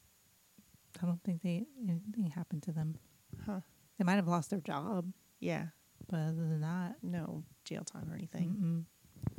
I 1.02 1.06
don't 1.06 1.24
think 1.24 1.42
they 1.42 1.66
anything 1.82 2.32
happened 2.36 2.64
to 2.64 2.72
them. 2.74 2.98
Huh. 3.46 3.62
They 3.98 4.04
might 4.04 4.16
have 4.16 4.28
lost 4.28 4.50
their 4.50 4.60
job, 4.60 5.12
Yeah. 5.40 5.68
but 6.10 6.18
other 6.18 6.34
than 6.50 6.62
that, 6.62 6.96
No 7.02 7.44
jail 7.64 7.84
time 7.86 8.10
or 8.12 8.16
anything. 8.16 8.86
mm-mm. 9.30 9.36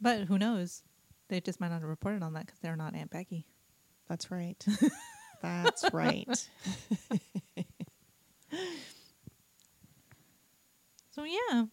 But 0.00 0.22
who 0.28 0.38
knows? 0.38 0.82
They 1.28 1.40
just 1.40 1.58
might 1.58 1.68
not 1.70 1.80
have 1.80 1.88
reported 1.88 2.22
on 2.22 2.34
that 2.34 2.46
because 2.46 2.60
they're 2.60 2.76
not 2.76 2.94
Aunt 2.94 3.10
Becky. 3.10 3.48
That's 4.08 4.30
right. 4.30 4.64
That's 5.42 5.84
right. 5.92 6.28
So 11.16 11.24
yeah, 11.24 11.64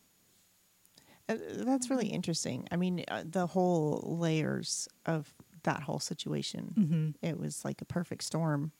Uh, 1.27 1.35
that's 1.65 1.89
really 1.89 2.07
interesting. 2.07 2.65
I 2.71 2.77
mean, 2.77 3.03
uh, 3.09 3.23
the 3.25 3.45
whole 3.47 4.01
layers 4.19 4.87
of 5.05 5.33
that 5.63 5.83
whole 5.83 5.99
situation. 5.99 6.73
Mm-hmm. 6.77 7.09
It 7.21 7.37
was 7.37 7.63
like 7.65 7.81
a 7.81 7.85
perfect 7.85 8.23
storm 8.23 8.71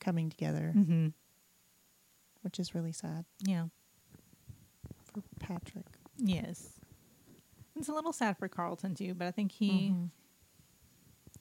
coming 0.00 0.28
together, 0.28 0.74
Mm-hmm. 0.76 1.08
which 2.42 2.58
is 2.60 2.74
really 2.74 2.92
sad 2.92 3.24
Yeah. 3.40 3.68
for 5.12 5.22
Patrick. 5.40 5.86
Yes. 6.18 6.78
It's 7.74 7.88
a 7.88 7.92
little 7.94 8.12
sad 8.12 8.36
for 8.38 8.46
Carlton 8.48 8.94
too, 8.94 9.14
but 9.14 9.26
I 9.26 9.30
think 9.30 9.52
he 9.52 9.90
Mhm. 9.90 10.10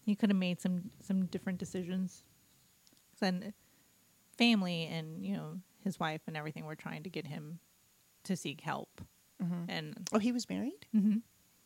he 0.05 0.15
could 0.15 0.29
have 0.29 0.39
made 0.39 0.61
some 0.61 0.89
some 1.01 1.25
different 1.27 1.59
decisions. 1.59 2.23
Then 3.19 3.53
family 4.37 4.85
and 4.87 5.25
you 5.25 5.33
know 5.35 5.61
his 5.83 5.99
wife 5.99 6.21
and 6.27 6.35
everything 6.37 6.63
were 6.65 6.75
trying 6.77 7.03
to 7.03 7.09
get 7.09 7.27
him 7.27 7.59
to 8.23 8.35
seek 8.35 8.61
help, 8.61 9.01
Mhm. 9.41 9.65
and 9.69 10.09
Oh, 10.13 10.19
he 10.19 10.31
was 10.31 10.47
married? 10.49 10.85
Mhm. 10.93 11.21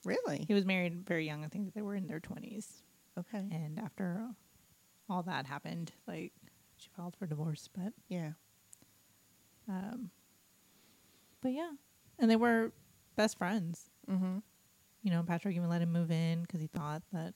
Really? 0.05 0.45
he 0.47 0.53
was 0.53 0.65
married 0.65 1.05
very 1.05 1.25
young. 1.25 1.43
I 1.43 1.47
think 1.49 1.73
they 1.73 1.81
were 1.81 1.95
in 1.95 2.07
their 2.07 2.19
twenties, 2.19 2.83
okay. 3.17 3.47
and 3.51 3.79
after 3.79 4.29
all 5.09 5.23
that 5.23 5.45
happened, 5.45 5.91
like 6.07 6.33
she 6.77 6.89
filed 6.89 7.15
for 7.15 7.25
divorce. 7.27 7.67
But 7.73 7.93
Yeah. 8.07 8.33
um, 9.67 10.11
but 11.41 11.49
yeah, 11.53 11.71
and 12.19 12.29
they 12.31 12.35
were 12.35 12.71
best 13.15 13.37
friends. 13.37 13.89
Mm-hmm. 14.07 14.39
you 15.03 15.11
know, 15.11 15.23
Patrick 15.23 15.55
even 15.55 15.69
let 15.69 15.81
him 15.81 15.91
move 15.91 16.11
in 16.11 16.41
because 16.41 16.59
he 16.59 16.67
thought 16.67 17.01
that, 17.13 17.33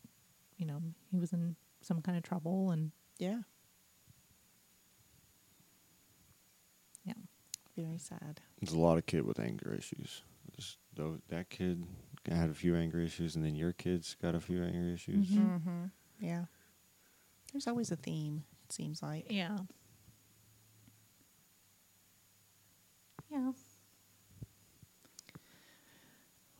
you 0.57 0.65
know, 0.65 0.81
he 1.09 1.17
was 1.19 1.31
in 1.31 1.55
some 1.81 2.01
kind 2.01 2.17
of 2.17 2.23
trouble. 2.23 2.71
And 2.71 2.91
yeah, 3.17 3.41
Very 7.77 7.97
sad. 7.97 8.41
There's 8.59 8.73
a 8.73 8.79
lot 8.79 8.97
of 8.97 9.05
kid 9.05 9.25
with 9.25 9.39
anger 9.39 9.73
issues. 9.77 10.21
Just, 10.55 10.77
though, 10.95 11.17
that 11.29 11.49
kid 11.49 11.83
had 12.29 12.49
a 12.49 12.53
few 12.53 12.75
anger 12.75 12.99
issues, 12.99 13.35
and 13.35 13.43
then 13.45 13.55
your 13.55 13.71
kid's 13.73 14.15
got 14.21 14.35
a 14.35 14.39
few 14.39 14.63
anger 14.63 14.93
issues. 14.93 15.29
Mhm. 15.29 15.37
Mm-hmm. 15.61 15.83
Yeah. 16.19 16.45
There's 17.51 17.67
always 17.67 17.91
a 17.91 17.95
theme, 17.95 18.43
it 18.65 18.73
seems 18.73 19.01
like. 19.01 19.25
yeah, 19.29 19.57
yeah. 23.31 23.51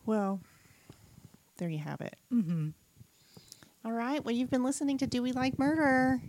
Well, 0.06 0.42
there 1.58 1.70
you 1.70 1.78
have 1.80 2.02
it. 2.02 2.16
Mm-hmm. 2.34 2.70
All 3.86 3.92
right. 3.92 4.24
Well, 4.24 4.34
you've 4.36 4.50
been 4.50 4.64
listening 4.64 4.98
to 5.00 5.08
Do 5.08 5.22
We 5.22 5.32
Like 5.32 5.60
Murder? 5.60 6.20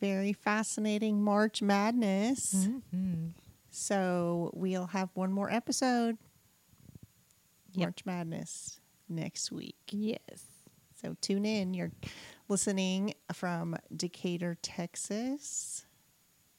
Very 0.00 0.32
fascinating 0.32 1.22
March 1.22 1.60
Madness. 1.62 2.54
Mm-hmm. 2.66 3.26
So 3.70 4.50
we'll 4.54 4.86
have 4.88 5.10
one 5.14 5.32
more 5.32 5.50
episode, 5.50 6.18
Yep. 7.72 7.86
March 7.86 8.04
Madness, 8.04 8.80
next 9.08 9.52
week. 9.52 9.76
Yes. 9.90 10.42
So 11.00 11.16
tune 11.20 11.46
in. 11.46 11.72
You're 11.72 11.92
listening 12.48 13.14
from 13.32 13.76
Decatur, 13.96 14.56
Texas, 14.60 15.86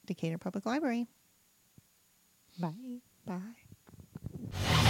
Decatur 0.06 0.38
Public 0.38 0.64
Library. 0.66 1.06
Bye. 2.58 3.00
Bye. 3.26 4.88